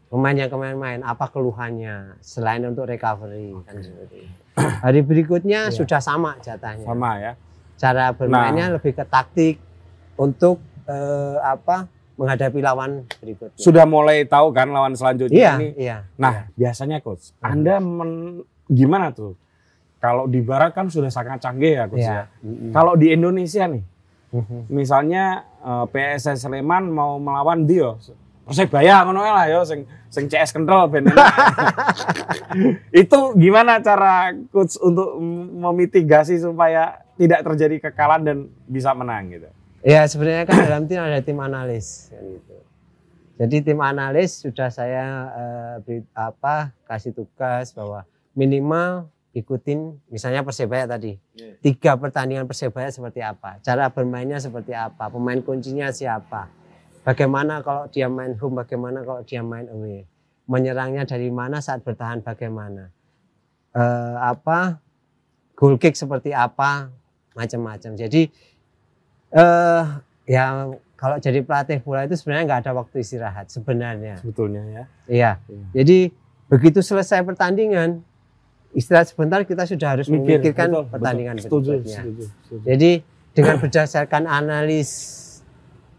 [0.06, 4.32] pemain yang kemarin main, apa keluhannya selain untuk recovery kan seperti itu.
[4.54, 5.74] Hari berikutnya Iya.
[5.74, 6.86] sudah sama jatahnya.
[6.86, 7.32] Sama ya.
[7.74, 8.74] Cara bermainnya Nah.
[8.78, 9.56] lebih ke taktik
[10.14, 13.56] untuk eh, apa menghadapi lawan berikutnya.
[13.56, 15.68] Sudah mulai tahu kan lawan selanjutnya iya, ini.
[15.74, 15.96] iya.
[16.14, 17.40] Nah, biasanya coach, Mhm.
[17.42, 19.32] Anda men- gimana tuh?
[20.04, 22.12] Kalau di barat kan sudah sangat canggih ya coach Iya.
[22.12, 22.24] ya.
[22.42, 22.70] Mm-mm.
[22.70, 23.80] Kalau di Indonesia nih,
[24.30, 24.68] Mhm.
[24.68, 25.24] misalnya
[25.58, 27.96] eh, PSS Sleman mau melawan dia
[28.44, 31.08] Persebaya ngono lah yo sing sing CS kental ben
[32.92, 35.16] itu gimana cara coach untuk
[35.54, 38.36] memitigasi supaya tidak terjadi kekalahan dan
[38.66, 39.48] bisa menang gitu
[39.80, 42.56] Ya sebenarnya kan dalam tim ada tim analis kan gitu.
[43.34, 50.86] Jadi tim analis sudah saya eh, beri- apa kasih tugas bahwa minimal ikutin misalnya persebaya
[50.86, 51.58] tadi Iya.
[51.60, 56.46] tiga pertandingan persebaya seperti apa, cara bermainnya seperti apa, pemain kuncinya siapa,
[57.02, 60.06] bagaimana kalau dia main home, bagaimana kalau dia main away,
[60.46, 62.94] menyerangnya dari mana saat bertahan bagaimana,
[63.74, 64.78] Eh, apa
[65.58, 66.94] goal kick seperti apa,
[67.34, 67.98] macam-macam.
[67.98, 68.30] Jadi
[69.34, 69.84] eh
[70.30, 74.14] ya kalau jadi pelatih bola itu sebenarnya nggak ada waktu istirahat sebenarnya.
[74.22, 75.32] sebetulnya ya Iya.
[75.50, 75.66] Iya.
[75.74, 75.98] Jadi
[76.46, 78.06] begitu selesai pertandingan
[78.74, 81.46] istirahat sebentar kita sudah harus Mikir, memikirkan betul, pertandingan betul.
[81.48, 81.98] Setuju, berikutnya.
[82.02, 82.64] setuju, setuju.
[82.66, 82.90] Jadi
[83.34, 84.90] dengan berdasarkan analis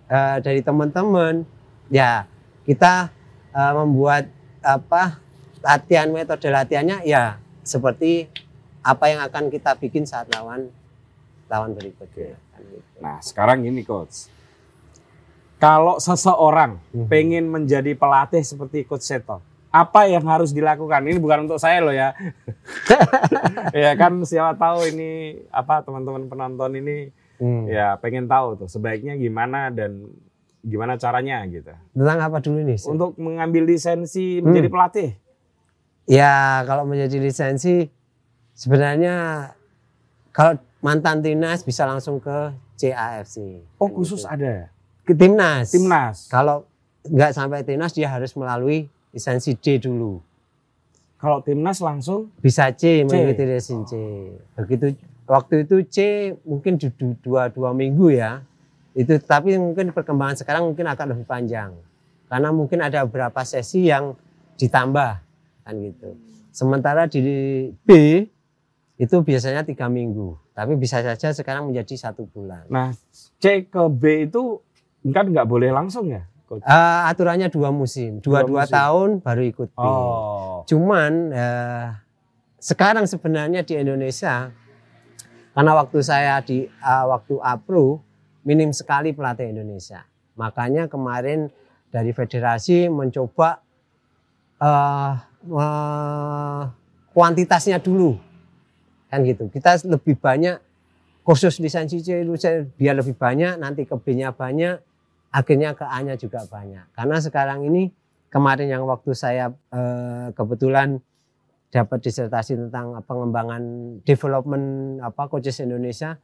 [0.07, 1.43] eh, dari teman-teman
[1.89, 2.27] ya
[2.63, 3.09] kita
[3.51, 4.27] eh, membuat
[4.59, 5.17] apa
[5.61, 8.29] latihan metode latihannya ya seperti
[8.85, 10.69] apa yang akan kita bikin saat lawan
[11.49, 12.37] lawan berikutnya.
[13.01, 14.29] Nah sekarang gini coach
[15.55, 17.07] kalau seseorang Mhm.
[17.07, 19.41] pengen menjadi pelatih seperti coach Seto
[19.75, 22.15] apa yang harus dilakukan ini bukan untuk saya loh ya
[23.75, 25.11] ya kan siapa tahu ini
[25.49, 26.97] apa teman-teman penonton ini
[27.35, 27.67] Hmm.
[27.67, 30.07] ya pengen tahu tuh sebaiknya gimana dan
[30.61, 32.79] gimana caranya gitu Tentang apa dulu nih?
[32.79, 32.87] Sid?
[32.89, 34.73] untuk mengambil lisensi menjadi Hmm.
[34.73, 35.09] pelatih
[36.07, 37.91] Ya kalau menjadi lisensi
[38.55, 39.51] sebenarnya
[40.31, 43.67] kalau mantan timnas bisa langsung ke CAFC.
[43.75, 44.31] oh khusus gitu.
[44.31, 44.71] ada
[45.03, 45.71] ke timnas.
[45.71, 46.63] timnas Kalau
[47.03, 50.19] nggak sampai timnas dia harus melalui lisensi D dulu.
[51.15, 53.07] kalau timnas langsung Bisa C, C.
[53.07, 53.93] mengikuti lisensi C.
[54.59, 55.97] Begitu waktu itu C
[56.43, 56.75] mungkin
[57.23, 58.43] dua dua minggu ya.
[58.91, 61.71] Itu tapi mungkin perkembangan sekarang mungkin akan lebih panjang.
[62.27, 64.13] Karena mungkin ada beberapa sesi yang
[64.59, 65.11] ditambah
[65.63, 66.19] kan gitu.
[66.51, 67.23] Sementara di
[67.87, 67.89] B
[68.95, 72.63] itu biasanya tiga minggu, tapi bisa saja sekarang menjadi satu bulan.
[72.71, 72.95] nah
[73.43, 74.63] C ke B itu
[75.11, 78.75] kan nggak boleh langsung ya Eh, aturannya dua musim, dua dua musim.
[78.77, 79.81] tahun baru ikut B.
[79.81, 81.87] oh Cuman eh,
[82.61, 84.53] sekarang sebenarnya di Indonesia
[85.57, 88.05] karena waktu saya di eh, waktu Apro
[88.45, 90.05] minim sekali pelatih Indonesia.
[90.37, 91.49] Makanya kemarin
[91.89, 93.57] dari federasi mencoba
[94.61, 95.13] eh,
[95.49, 96.63] eh,
[97.09, 98.21] kuantitasnya dulu
[99.09, 99.49] kan gitu.
[99.49, 100.61] Kita lebih banyak
[101.25, 102.21] kursus lisensi C
[102.77, 104.77] biar lebih banyak nanti ke B-nya banyak
[105.35, 106.95] akhirnya ke A-nya juga banyak.
[106.95, 107.91] Karena sekarang ini
[108.31, 111.03] kemarin yang waktu saya eh, kebetulan
[111.75, 113.59] dapat disertasi tentang pengembangan
[114.07, 116.15] development apa coaches Indonesia,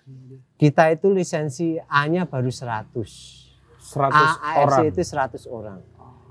[0.56, 2.96] kita itu lisensi A-nya baru 100.
[2.96, 5.80] 100 A- AFC orang itu 100 orang.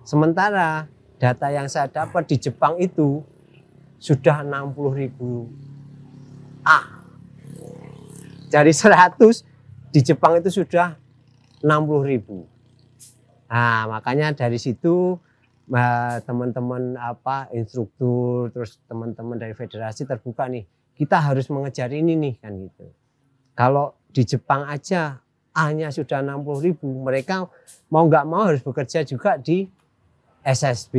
[0.08, 0.88] Sementara
[1.20, 3.20] data yang saya dapat di Jepang itu
[4.00, 5.52] sudah 60 ribu
[6.64, 7.04] A.
[8.48, 9.44] Dari 100
[9.92, 10.96] di Jepang itu sudah
[11.60, 11.68] 60
[12.08, 12.48] ribu.
[13.50, 15.18] Nah, makanya dari situ
[15.74, 20.64] eh, teman-teman apa instruktur terus teman-teman dari federasi terbuka nih.
[20.94, 22.86] Kita harus mengejar ini nih kan gitu.
[23.58, 25.18] Kalau di Jepang aja
[25.50, 27.50] A-nya sudah 60 ribu, mereka
[27.90, 29.66] mau nggak mau harus bekerja juga di
[30.46, 30.94] SSB.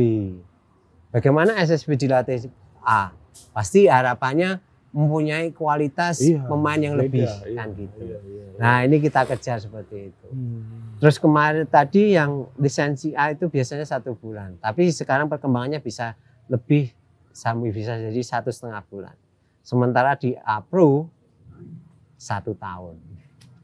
[1.08, 2.52] Bagaimana SSB dilatih
[2.84, 3.16] A?
[3.56, 4.60] Pasti harapannya
[4.92, 8.00] mempunyai kualitas Iya, pemain yang beda, lebih iya, kan gitu.
[8.04, 8.60] Iya, iya, iya.
[8.60, 10.26] Nah ini kita kejar seperti itu.
[10.28, 11.00] Hmm.
[11.00, 16.12] Terus kemarin tadi yang lisensi A itu biasanya satu bulan, tapi sekarang perkembangannya bisa
[16.46, 16.92] lebih
[17.32, 19.16] sampai bisa jadi satu setengah bulan.
[19.64, 21.08] Sementara di A Pro
[22.14, 23.00] satu tahun.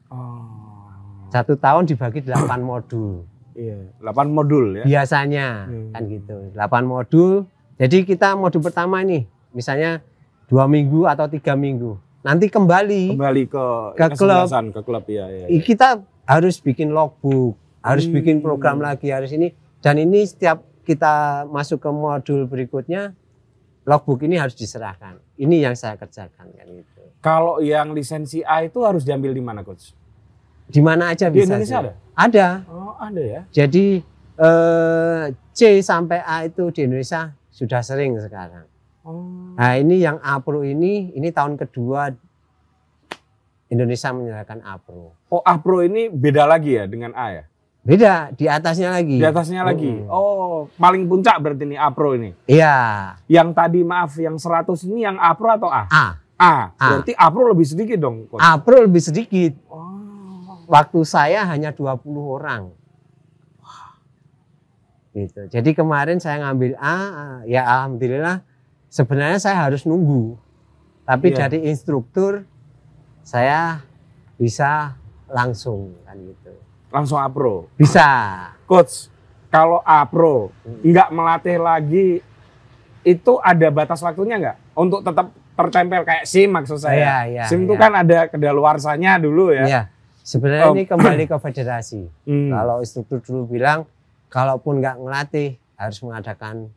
[0.08, 0.88] Oh.
[1.28, 4.84] Satu tahun dibagi 8 modul Iya, 8 modul ya.
[4.88, 5.92] biasanya Hmm.
[5.92, 6.36] kan gitu.
[6.56, 7.44] 8 modul.
[7.76, 10.00] Jadi kita modul pertama nih, misalnya
[10.48, 11.94] dua minggu atau tiga minggu.
[12.24, 14.48] Nanti kembali Kembali ke Ke klub.
[14.48, 15.46] ke klub ya, ya.
[15.46, 18.16] I- kita harus bikin logbook, harus Hmm.
[18.18, 19.52] bikin program lagi, harus ini.
[19.78, 23.14] Dan ini setiap kita masuk ke modul berikutnya,
[23.84, 25.20] logbook ini harus diserahkan.
[25.38, 27.02] Ini yang saya kerjakan kan itu.
[27.20, 29.94] Kalau yang lisensi A itu harus diambil di mana, coach?
[30.68, 31.54] Di mana aja Di bisa.
[31.54, 31.82] Indonesia sih.
[31.86, 31.92] ada?
[32.18, 32.46] Ada.
[32.68, 33.42] Oh, ada ya.
[33.48, 34.02] Jadi
[34.38, 38.66] eh, C sampai A itu di Indonesia sudah sering sekarang.
[39.08, 39.56] Oh.
[39.56, 42.12] Nah ini yang A Pro ini, ini tahun kedua
[43.72, 45.16] Indonesia menyerahkan A Pro.
[45.32, 47.44] Oh, A Pro ini beda lagi ya dengan A ya?
[47.88, 49.16] Beda, di atasnya lagi.
[49.16, 49.88] Di atasnya lagi.
[49.88, 50.12] Mm-mm.
[50.12, 52.36] Oh, paling puncak berarti ini A Pro ini.
[52.44, 52.76] Iya,
[53.32, 55.88] Yang tadi maaf yang 100 ini yang A Pro atau A?
[55.88, 56.04] A.
[56.36, 56.52] A.
[56.76, 56.88] A.
[56.92, 58.44] Berarti A Pro lebih sedikit dong, coach.
[58.44, 59.56] A Pro lebih sedikit.
[59.72, 60.68] Oh.
[60.68, 62.76] Waktu saya hanya 20 orang.
[65.16, 65.48] Gitu.
[65.48, 66.96] Jadi kemarin saya ngambil A,
[67.48, 68.44] ya alhamdulillah
[68.88, 70.36] sebenarnya saya harus nunggu.
[71.04, 71.48] Tapi Iya.
[71.48, 72.44] dari instruktur
[73.24, 73.80] saya
[74.36, 74.96] bisa
[75.28, 76.52] langsung kan gitu.
[76.88, 77.68] Langsung A Pro.
[77.76, 78.08] Bisa.
[78.64, 79.08] Coach,
[79.48, 82.08] kalau A Pro nggak melatih lagi
[83.04, 87.24] itu ada batas waktunya nggak untuk tetap tertempel kayak SIM maksud saya.
[87.26, 87.80] Iya, SIM itu iya.
[87.80, 89.64] kan ada kedaluarsanya dulu ya.
[89.64, 89.82] Iya.
[90.22, 90.76] Sebenarnya Oh.
[90.76, 92.04] ini kembali ke federasi.
[92.28, 92.52] Hmm.
[92.52, 93.88] Kalau instruktur dulu bilang,
[94.28, 96.68] kalaupun nggak ngelatih harus mengadakan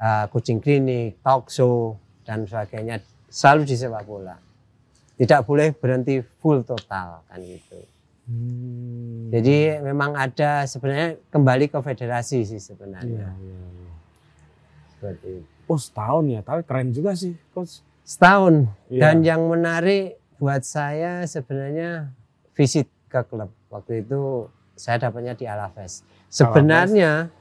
[0.00, 4.36] uh, coaching klinik, talk show dan sebagainya selalu di sepak bola.
[5.16, 7.80] Tidak boleh berhenti full total kan gitu.
[8.26, 9.30] Hmm.
[9.30, 13.32] Jadi memang ada sebenarnya kembali ke federasi sih sebenarnya.
[13.32, 13.92] iya, iya.
[14.92, 15.48] Seperti itu.
[15.66, 17.82] Oh setahun ya, tapi keren juga sih, coach.
[18.06, 18.70] Setahun.
[18.86, 19.00] Iya.
[19.02, 22.14] Dan yang menarik buat saya sebenarnya
[22.54, 23.50] visit ke klub.
[23.70, 24.46] Waktu itu
[24.78, 26.06] saya dapatnya di Alaves.
[26.30, 27.32] Sebenarnya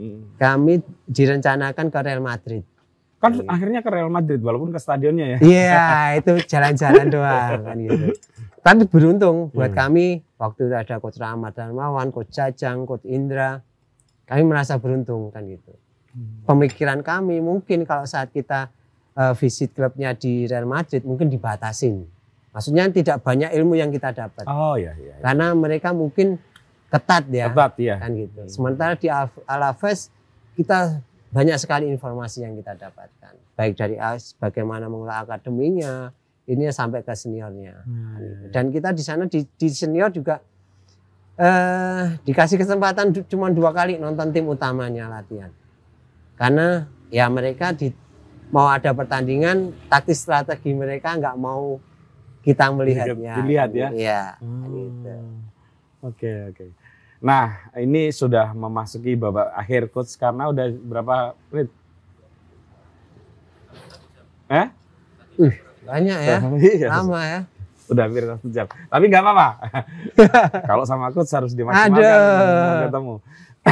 [0.00, 0.32] Hmm.
[0.34, 2.64] kami direncanakan ke Real Madrid.
[3.20, 3.44] Kan Iya.
[3.46, 5.38] akhirnya ke Real Madrid walaupun ke stadionnya ya.
[5.44, 5.84] Iya,
[6.16, 8.16] itu jalan-jalan doang kan gitu.
[8.60, 9.78] Tapi beruntung buat Hmm.
[9.78, 13.60] kami waktu itu ada Coach Rahmat Darmawan, Coach Jajang, Coach Indra.
[14.24, 15.76] Kami merasa beruntung kan gitu.
[16.10, 16.48] Hmm.
[16.48, 18.72] Pemikiran kami mungkin kalau saat kita
[19.12, 22.08] eh, visit klubnya di Real Madrid mungkin dibatasin.
[22.50, 24.48] Maksudnya tidak banyak ilmu yang kita dapat.
[24.48, 25.12] Oh iya iya.
[25.12, 25.14] iya.
[25.20, 26.40] Karena mereka mungkin
[26.90, 27.96] ketat ya Ketat ya.
[28.02, 28.40] kan gitu.
[28.50, 30.10] Sementara di Al- Alaves
[30.58, 30.98] kita
[31.30, 33.38] banyak sekali informasi yang kita dapatkan.
[33.54, 36.10] Baik dari AS, bagaimana mengelola akademinya,
[36.50, 37.86] ini sampai ke seniornya.
[37.86, 38.48] Hmm, iya, iya.
[38.50, 40.42] Dan kita di sana di, di senior juga
[41.38, 45.54] eh, dikasih kesempatan cuma dua kali nonton tim utamanya latihan.
[46.34, 47.94] Karena ya mereka di,
[48.50, 51.78] mau ada pertandingan, taktis strategi mereka nggak mau
[52.42, 53.34] kita melihatnya.
[53.38, 53.88] Dilihat ya?
[53.94, 54.22] Iya.
[54.42, 54.66] Hmm.
[54.74, 55.14] gitu.
[56.00, 56.64] Oke oke.
[57.20, 61.14] Nah ini sudah memasuki babak akhir coach karena udah berapa
[61.52, 61.68] menit?
[64.50, 64.66] Eh?
[65.84, 66.36] Banyak ya,
[66.74, 67.40] Iya, lama ya.
[67.90, 68.66] udah hampir satu jam.
[68.70, 69.48] Tapi nggak apa-apa.
[70.70, 73.14] Kalau sama coach harus dimaksimalkan ketemu.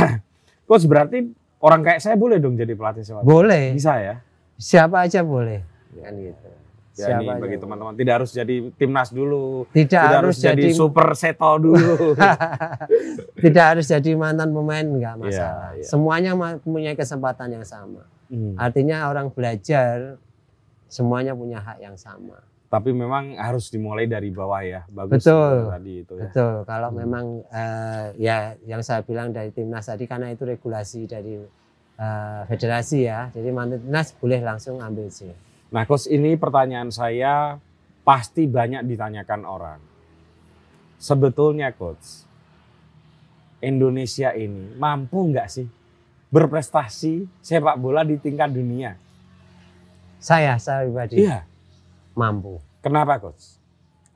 [0.69, 1.19] coach berarti
[1.63, 3.29] orang kayak saya boleh dong jadi pelatih sepak bola?
[3.31, 3.65] Boleh.
[3.73, 4.17] Bisa ya?
[4.59, 5.63] Siapa aja boleh.
[6.03, 6.58] Kan gitu.
[6.99, 7.63] Ya ini bagi aja.
[7.63, 12.19] teman-teman tidak harus jadi timnas dulu, Tidak, tidak, harus jadi, super seto dulu.
[13.45, 15.71] tidak harus jadi mantan pemain nggak masalah.
[15.75, 15.85] iya.
[15.85, 18.03] Semuanya ma- punya kesempatan yang sama.
[18.27, 18.55] Hmm.
[18.55, 20.19] Artinya orang belajar
[20.87, 22.43] semuanya punya hak yang sama.
[22.69, 24.85] Tapi memang harus dimulai dari bawah ya.
[24.87, 25.73] Bagus Betul.
[25.73, 26.29] tadi itu ya.
[26.29, 26.55] Betul.
[26.65, 26.99] Kalau Hmm.
[26.99, 31.41] memang eh, ya yang saya bilang dari timnas tadi karena itu regulasi dari
[31.97, 33.33] eh, federasi ya.
[33.33, 35.33] Jadi mantan timnas boleh langsung ambil sih.
[35.69, 37.61] Nah, coach ini pertanyaan saya
[38.07, 39.81] pasti banyak ditanyakan orang.
[40.97, 42.25] Sebetulnya coach,
[43.61, 45.69] Indonesia ini mampu nggak sih
[46.33, 48.97] berprestasi sepak bola di tingkat dunia?
[50.19, 51.47] Saya, saya pribadi Iya.
[52.17, 52.59] mampu.
[52.83, 53.59] Kenapa coach?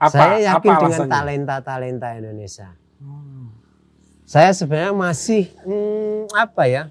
[0.02, 2.74] Apa, saya yakin apa dengan talenta-talenta Indonesia.
[2.98, 3.54] Hmm.
[4.26, 6.82] Saya sebenarnya masih hmm, apa ya?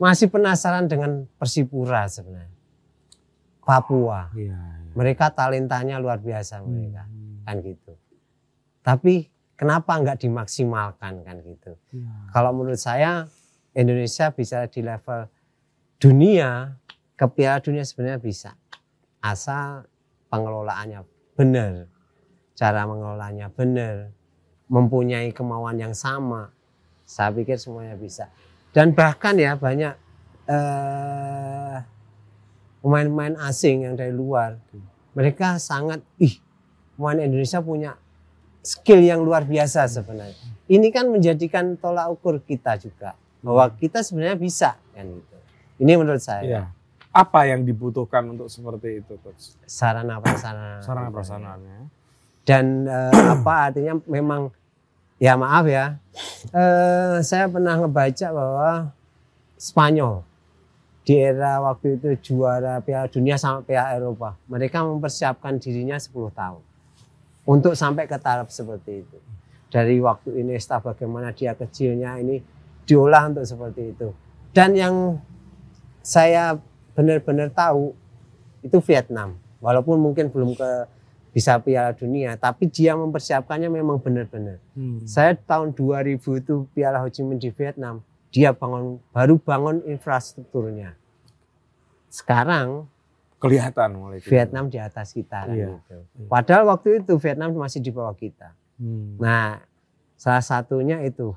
[0.00, 2.51] Masih penasaran dengan Persipura sebenarnya.
[3.62, 4.28] Papua.
[4.34, 4.58] Iya.
[4.92, 7.40] Mereka talentanya luar biasa mereka, Hmm.
[7.46, 7.92] kan gitu.
[8.82, 11.72] Tapi kenapa nggak dimaksimalkan kan gitu?
[11.94, 12.10] Iya.
[12.34, 13.24] Kalau menurut saya
[13.72, 15.30] Indonesia bisa di level
[15.96, 16.76] dunia
[17.14, 18.50] ke Piala Dunia sebenarnya bisa
[19.22, 19.86] asal
[20.28, 21.00] pengelolaannya
[21.38, 21.86] benar,
[22.58, 24.10] cara mengelolanya benar,
[24.66, 26.50] mempunyai kemauan yang sama.
[27.06, 28.28] Saya pikir semuanya bisa.
[28.74, 29.94] Dan bahkan ya banyak
[30.48, 31.76] eh,
[32.82, 34.58] pemain-pemain asing yang dari luar,
[35.14, 36.36] mereka sangat ih
[36.98, 37.94] pemain Indonesia punya
[38.62, 40.38] skill yang luar biasa sebenarnya.
[40.66, 45.36] Ini kan menjadikan tolak ukur kita juga bahwa kita sebenarnya bisa kan gitu.
[45.82, 46.62] Ini menurut saya Iya.
[47.12, 49.52] Apa yang dibutuhkan untuk seperti itu, coach?
[49.68, 50.80] sarana prasarana.
[50.80, 51.92] Sarana prasarananya.
[52.40, 54.48] Dan eh, apa artinya memang
[55.20, 56.00] ya maaf ya.
[56.56, 58.70] eh, saya pernah ngebaca bahwa
[59.60, 60.24] Spanyol
[61.02, 66.62] di era waktu itu juara Piala Dunia sama Piala Eropa, mereka mempersiapkan dirinya 10 tahun
[67.42, 69.18] untuk sampai ke taraf seperti itu.
[69.72, 72.38] Dari waktu Iniesta bagaimana dia kecilnya ini
[72.86, 74.14] diolah untuk seperti itu.
[74.52, 74.94] Dan yang
[76.04, 76.60] saya
[76.92, 77.96] benar-benar tahu
[78.62, 79.40] itu Vietnam.
[79.62, 80.70] Walaupun mungkin belum ke
[81.32, 84.60] bisa Piala Dunia, tapi dia mempersiapkannya memang benar-benar.
[84.76, 85.00] Hmm.
[85.08, 90.96] Saya tahun 2000 itu Piala Ho Chi Minh di Vietnam, dia bangun baru bangun infrastrukturnya.
[92.08, 92.88] Sekarang
[93.36, 94.22] Kelihatan mulai.
[94.22, 94.30] gitu.
[94.30, 95.76] Vietnam di atas kita kan Iya.
[95.82, 95.98] gitu.
[96.30, 98.54] Padahal waktu itu Vietnam masih di bawah kita.
[98.78, 99.18] Hmm.
[99.18, 99.60] Nah,
[100.16, 101.34] salah satunya itu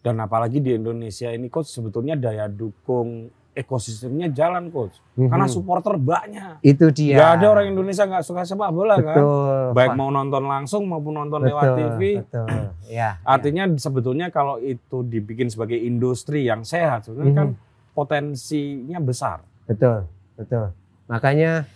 [0.00, 3.28] Dan apalagi di Indonesia ini coach sebetulnya daya dukung
[3.60, 4.96] ekosistemnya jalan coach.
[5.14, 5.52] Karena Mhm.
[5.52, 6.60] supporter banyak.
[6.62, 7.16] itu dia.
[7.16, 9.14] Gak ada orang Indonesia nggak suka sepak bola kan.
[9.14, 9.64] betul.
[9.72, 9.96] Baik Pak.
[9.96, 12.00] mau nonton langsung maupun nonton betul, lewat TV.
[12.20, 12.48] Betul.
[12.86, 13.10] Ya.
[13.22, 17.38] Artinya sebetulnya kalau itu dibikin sebagai industri yang sehat, sebetulnya Mhm.
[17.38, 17.48] kan
[17.92, 19.44] potensinya besar.
[19.64, 20.72] Betul, betul.
[21.06, 21.68] Makanya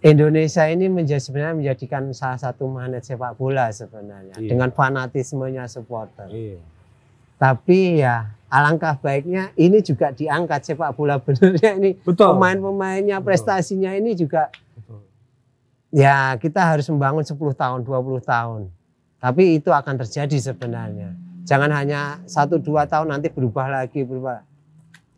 [0.00, 4.50] Indonesia ini menjadi sebenarnya menjadikan salah satu magnet sepak bola sebenarnya Iya.
[4.52, 6.28] dengan fanatismenya supporter.
[6.28, 6.60] Iya.
[7.44, 12.32] Tapi ya alangkah baiknya ini juga diangkat sepak bola benernya ini Betul.
[12.32, 13.26] pemain-pemainnya Betul.
[13.28, 15.04] prestasinya ini juga Betul.
[15.92, 18.72] ya kita harus membangun 10 tahun 20 tahun.
[19.20, 21.16] Tapi itu akan terjadi sebenarnya.
[21.44, 24.40] Jangan hanya satu dua tahun nanti berubah lagi berubah.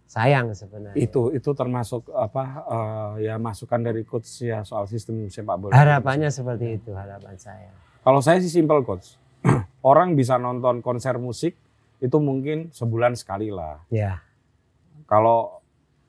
[0.06, 0.98] Sayang sebenarnya.
[0.98, 5.74] Itu itu termasuk apa eh, ya masukan dari coach ya soal sistem sepak bola.
[5.74, 7.70] Harapannya seperti itu harapan saya.
[8.02, 9.18] Kalau saya sih simpel coach.
[9.90, 11.54] Orang bisa nonton konser musik
[11.98, 13.80] itu mungkin sebulan sekali lah.
[13.88, 14.20] Ya,
[15.04, 15.62] Kalau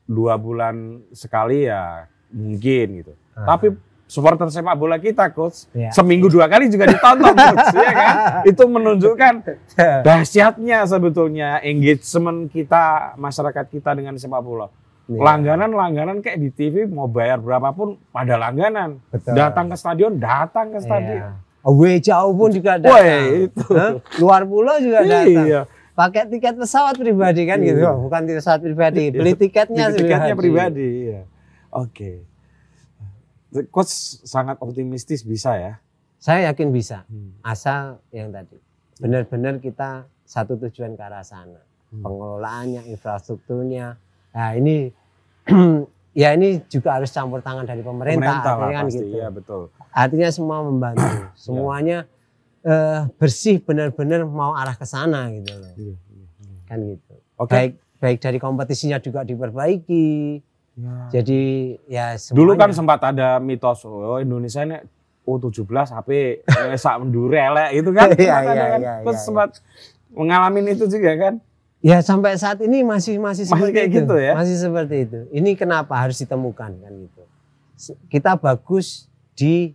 [0.03, 3.13] dua bulan sekali ya mungkin gitu.
[3.33, 3.53] Ah.
[3.53, 5.91] Tapi supporter sepak bola kita coach Ya.
[5.91, 8.15] seminggu dua kali juga ditonton coach ya kan.
[8.43, 9.33] Itu menunjukkan
[10.07, 14.67] dahsyatnya sebetulnya engagement kita masyarakat kita dengan sepak bola.
[15.07, 18.99] Ya, Langganan-langganan kayak di TV mau bayar berapapun pada langganan.
[19.07, 19.35] betul.
[19.35, 21.19] Datang ke stadion, datang ke stadion.
[21.21, 21.31] Iya.
[21.63, 23.23] Away jauh pun juga datang.
[23.45, 23.67] itu.
[23.71, 23.91] Hah?
[24.17, 25.43] Luar pulau juga datang.
[25.43, 25.61] Iya.
[25.97, 27.97] Pakai tiket pesawat pribadi kan gitu, Iya.
[27.97, 30.77] bukan tiket pesawat pribadi, beli tiketnya Beli tiketnya pribadi.
[30.77, 30.89] pribadi.
[31.09, 31.21] Iya.
[31.73, 32.11] Oke.
[33.67, 33.89] Coach
[34.21, 35.73] sangat optimistis bisa ya.
[36.17, 37.33] Saya yakin bisa, Hmm.
[37.41, 38.61] asal yang tadi
[38.97, 41.61] benar-benar kita satu tujuan ke arah sana.
[41.89, 42.03] Hmm.
[42.03, 43.97] Pengelolaannya, infrastrukturnya.
[44.31, 44.93] Nah ini
[46.13, 49.15] ya ini juga harus campur tangan dari pemerintah, Pemerintah lah kan pasti, gitu.
[49.15, 49.61] iya betul.
[49.89, 52.05] Artinya semua membantu, semuanya
[52.68, 55.95] eh, bersih benar-benar mau arah ke sana gitu loh, Iya,
[56.65, 57.13] kan gitu.
[57.38, 57.53] Oke.
[57.53, 60.43] Baik baik dari kompetisinya juga diperbaiki.
[60.78, 60.93] Ya.
[61.09, 61.41] Jadi
[61.88, 64.78] ya Dulu kan semuanya- sempat ada mitos oh Indonesia ini
[65.24, 66.09] U17 HP
[66.78, 68.07] sak mendure elek itu kan.
[68.13, 68.80] Iya, iya, kan.
[68.80, 69.49] iya, Coach iya, sempat
[70.11, 71.34] mengalami itu juga kan.
[71.80, 73.97] Ya sampai saat ini masih masih Masih seperti kayak itu.
[74.01, 74.34] gitu ya?
[74.34, 75.20] Masih seperti itu.
[75.32, 77.22] Ini kenapa harus ditemukan kan gitu.
[78.07, 79.74] Kita bagus di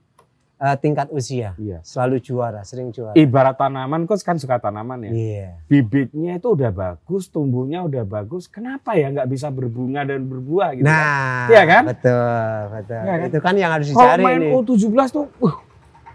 [0.63, 1.83] eh, tingkat usia, Iya.
[1.83, 3.13] selalu juara, sering juara.
[3.13, 5.11] Ibarat tanaman coach kan suka tanaman ya.
[5.11, 5.49] Iya.
[5.67, 8.47] Bibitnya itu udah bagus, tumbuhnya udah bagus.
[8.47, 10.87] Kenapa ya nggak bisa berbunga dan berbuah gitu?
[10.87, 10.95] kan?
[10.95, 11.83] Nah, Iya kan?
[11.91, 13.01] Betul, betul.
[13.03, 13.27] Iya kan?
[13.27, 14.53] Itu kan yang harus Kalau dicari main nih.
[14.55, 15.57] U17 tuh, uh,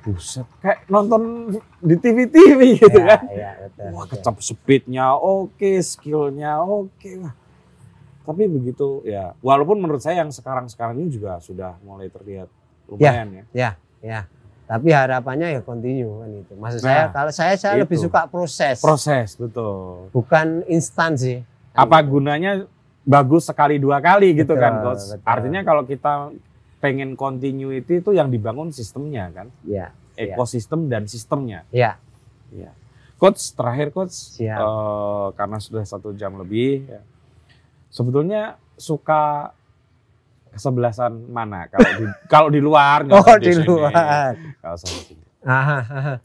[0.02, 1.22] buset, kayak nonton
[1.84, 3.22] di TV-TV gitu Iya, kan.
[3.28, 3.88] Iya, betul.
[3.91, 7.12] Wah, kecap speednya oke, skillnya oke.
[7.20, 7.36] Wah.
[8.24, 12.48] Tapi begitu ya, walaupun menurut saya yang sekarang-sekarang ini juga sudah mulai terlihat
[12.88, 13.43] lumayan ya.
[13.52, 14.20] Ya, ya.
[14.68, 16.53] Tapi harapannya ya continue kan itu.
[16.53, 18.03] Maksud saya Nah, kalau saya saya lebih itu.
[18.03, 20.11] suka proses, Proses, betul.
[20.11, 21.39] bukan instan sih.
[21.72, 22.68] Apa gunanya
[23.01, 25.03] bagus sekali dua kali gitu Betul, kan coach?
[25.09, 25.24] betul.
[25.24, 26.36] Artinya kalau kita
[26.78, 30.36] pengen continuity itu yang dibangun sistemnya kan, Ya, Iya.
[30.36, 31.63] ekosistem dan sistemnya.
[31.70, 31.95] ya.
[32.49, 32.76] Iya.
[33.15, 34.51] Coach terakhir coach, Siap.
[34.53, 37.01] eh, karena sudah satu jam lebih, ya.
[37.89, 38.41] sebetulnya
[38.76, 39.55] suka
[40.58, 43.05] kesebelasan mana kalau di kalau di luar?
[43.08, 44.34] Oh di luar.
[44.36, 45.24] Di sini.
[45.47, 46.16] Aha, aha.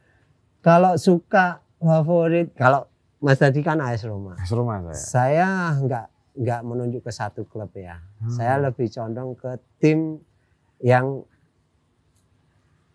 [0.62, 2.89] Kalau suka favorit, kalau
[3.22, 4.35] Mas tadi kan AS Roma.
[4.35, 4.99] Ke rumah saya.
[4.99, 6.07] Saya nggak
[6.43, 8.03] nggak menunjuk ke satu klub ya.
[8.18, 8.33] Hmm.
[8.35, 10.18] Saya lebih condong ke tim
[10.83, 11.22] yang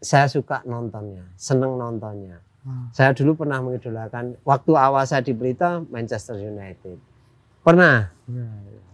[0.03, 2.43] saya suka nontonnya, seneng nontonnya.
[2.67, 2.91] Hmm.
[2.91, 6.99] Saya dulu pernah mengidolakan waktu awal saya di Pelita Manchester United.
[7.63, 8.43] Pernah Ya,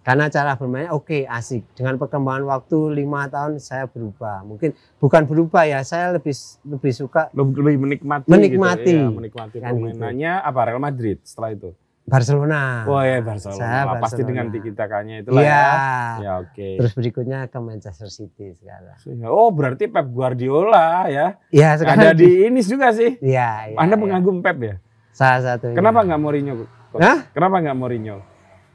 [0.04, 1.64] karena cara bermainnya oke asik.
[1.74, 4.44] Dengan perkembangan waktu lima tahun saya berubah.
[4.44, 8.28] Mungkin bukan berubah ya, saya lebih lebih suka Lebih, lebih menikmati.
[8.28, 8.84] Menikmati.
[8.86, 9.80] Gitu, ya, menikmati Kan gitu.
[9.90, 11.72] permainannya apa Real Madrid setelah itu.
[12.04, 12.84] Barcelona.
[12.84, 13.56] Oh ya Barcelona.
[13.56, 14.28] Saya Wah, Pasti Barcelona.
[14.28, 15.56] dengan tiki takanya itulah Iya.
[15.56, 15.72] ya.
[16.20, 16.68] Ya oke.
[16.84, 19.00] Terus berikutnya ke Manchester City sekarang.
[19.24, 21.40] Oh berarti Pep Guardiola ya.
[21.48, 22.04] Iya sekarang.
[22.04, 23.16] Ada di ini juga sih.
[23.24, 23.72] Iya.
[23.72, 24.76] iya, Anda pengagum Pep ya?
[25.16, 25.72] Salah satu.
[25.72, 26.68] Kenapa nggak Mourinho?
[27.00, 27.24] Hah?
[27.32, 28.18] Kenapa nggak Mourinho?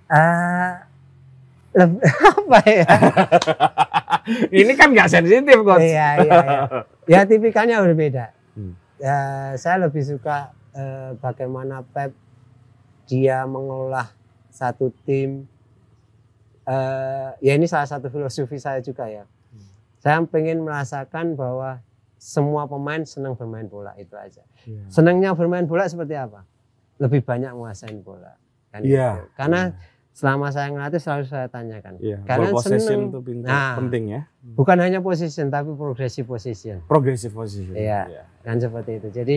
[0.09, 0.73] Eh,
[1.75, 2.01] leb-
[2.33, 2.87] apa ya?
[4.61, 5.85] ini kan nggak sensitif coach.
[5.85, 6.61] Iya iya iya.
[7.09, 8.37] Ya tipikalnya berbeda.
[8.53, 8.77] Hmm.
[9.01, 9.17] Ya,
[9.57, 12.13] saya lebih suka eh, bagaimana Pep
[13.09, 14.13] dia mengolah
[14.53, 15.49] satu tim.
[16.69, 19.25] Eh, ya ini salah satu filosofi saya juga ya.
[19.99, 21.81] Saya pengen merasakan bahwa
[22.21, 24.45] semua pemain senang bermain bola itu aja.
[24.69, 24.85] Iya.
[24.93, 26.45] Senangnya bermain bola seperti apa?
[27.01, 28.37] Lebih banyak menguasai bola.
[28.69, 29.17] Kan Iya.
[29.17, 29.23] gitu.
[29.33, 29.61] Karena
[30.19, 31.95] selama saya ngelatih selalu saya tanyakan.
[32.03, 32.19] Iya.
[32.27, 33.15] Karena seneng.
[33.15, 33.79] itu pintu- Nah.
[33.79, 34.21] penting ya.
[34.43, 36.83] Bukan hanya position tapi progressive position.
[36.85, 37.71] Progressive position.
[37.73, 38.27] Iya.
[38.43, 39.09] Kan seperti itu.
[39.15, 39.37] Jadi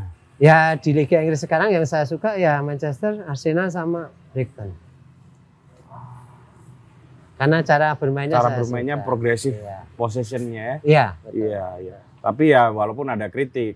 [0.48, 4.72] ya di Liga Inggris sekarang yang saya suka ya Manchester, Arsenal sama Brighton.
[7.36, 9.04] Karena cara bermainnya Cara bermainnya suka.
[9.04, 9.78] progressive Iya.
[9.92, 10.76] possessionnya ya.
[10.80, 11.36] Iya, betul.
[11.42, 11.96] Iya, iya.
[12.22, 13.74] Tapi ya walaupun ada kritik,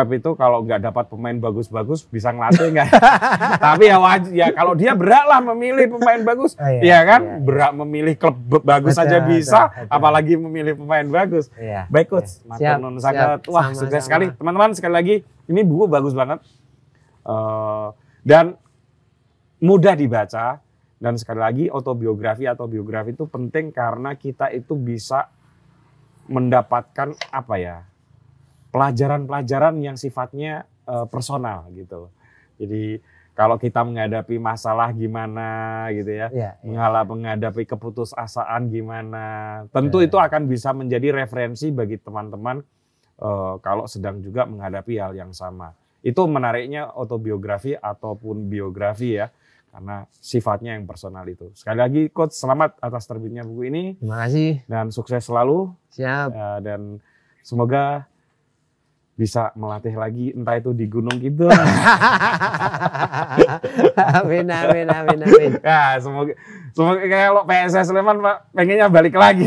[0.00, 2.88] Pep itu kalau nggak dapat pemain bagus-bagus bisa ngelatih nggak?
[3.68, 7.20] Tapi ya wajib ya kalau dia berak lah memilih pemain bagus, Oh, iya, ya kan?
[7.20, 7.44] iya, iya.
[7.44, 9.92] Berak memilih klub bagus saja bisa, betul, betul.
[9.92, 11.52] apalagi memilih pemain bagus.
[11.52, 11.84] Iya.
[11.92, 13.02] Baik coach, matur Siap, siap.
[13.04, 13.38] sangat.
[13.44, 14.32] Wah, sukses sekali.
[14.32, 16.40] Teman-teman sekali lagi, ini buku bagus banget.
[17.20, 17.88] Eh,
[18.24, 18.56] dan
[19.60, 20.64] mudah dibaca
[20.96, 25.28] dan sekali lagi autobiografi atau biografi itu penting karena kita itu bisa
[26.24, 27.76] mendapatkan apa ya
[28.70, 32.10] pelajaran-pelajaran yang sifatnya eh, personal gitu.
[32.56, 32.98] Jadi
[33.30, 35.48] kalau kita menghadapi masalah gimana
[35.90, 36.50] gitu ya, Iya, iya.
[36.60, 39.24] mengalah menghadapi keputusasaan gimana,
[39.70, 40.10] tentu Ya.
[40.10, 42.60] itu akan bisa menjadi referensi bagi teman-teman
[43.16, 45.72] eh, kalau sedang juga menghadapi hal yang sama.
[46.00, 49.28] Itu menariknya autobiografi ataupun biografi ya,
[49.68, 51.52] karena sifatnya yang personal itu.
[51.52, 54.64] Sekali lagi, coach selamat atas terbitnya buku ini Terima kasih.
[54.66, 56.28] dan sukses selalu Siap.
[56.32, 56.98] Ya, dan
[57.40, 58.08] semoga
[59.20, 61.44] bisa melatih lagi entah itu di gunung gitu.
[64.16, 65.52] amin, amin, amin, amin.
[65.60, 66.32] ya, semoga
[66.72, 69.44] semoga kayak lo PSS Sleman Pak pengennya balik lagi.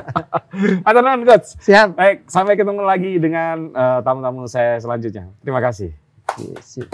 [0.86, 1.58] Atau non coach.
[1.58, 1.98] Siap.
[1.98, 5.34] Baik, sampai ketemu lagi dengan eh, tamu-tamu saya selanjutnya.
[5.42, 5.90] Terima kasih.
[6.62, 6.86] Sip.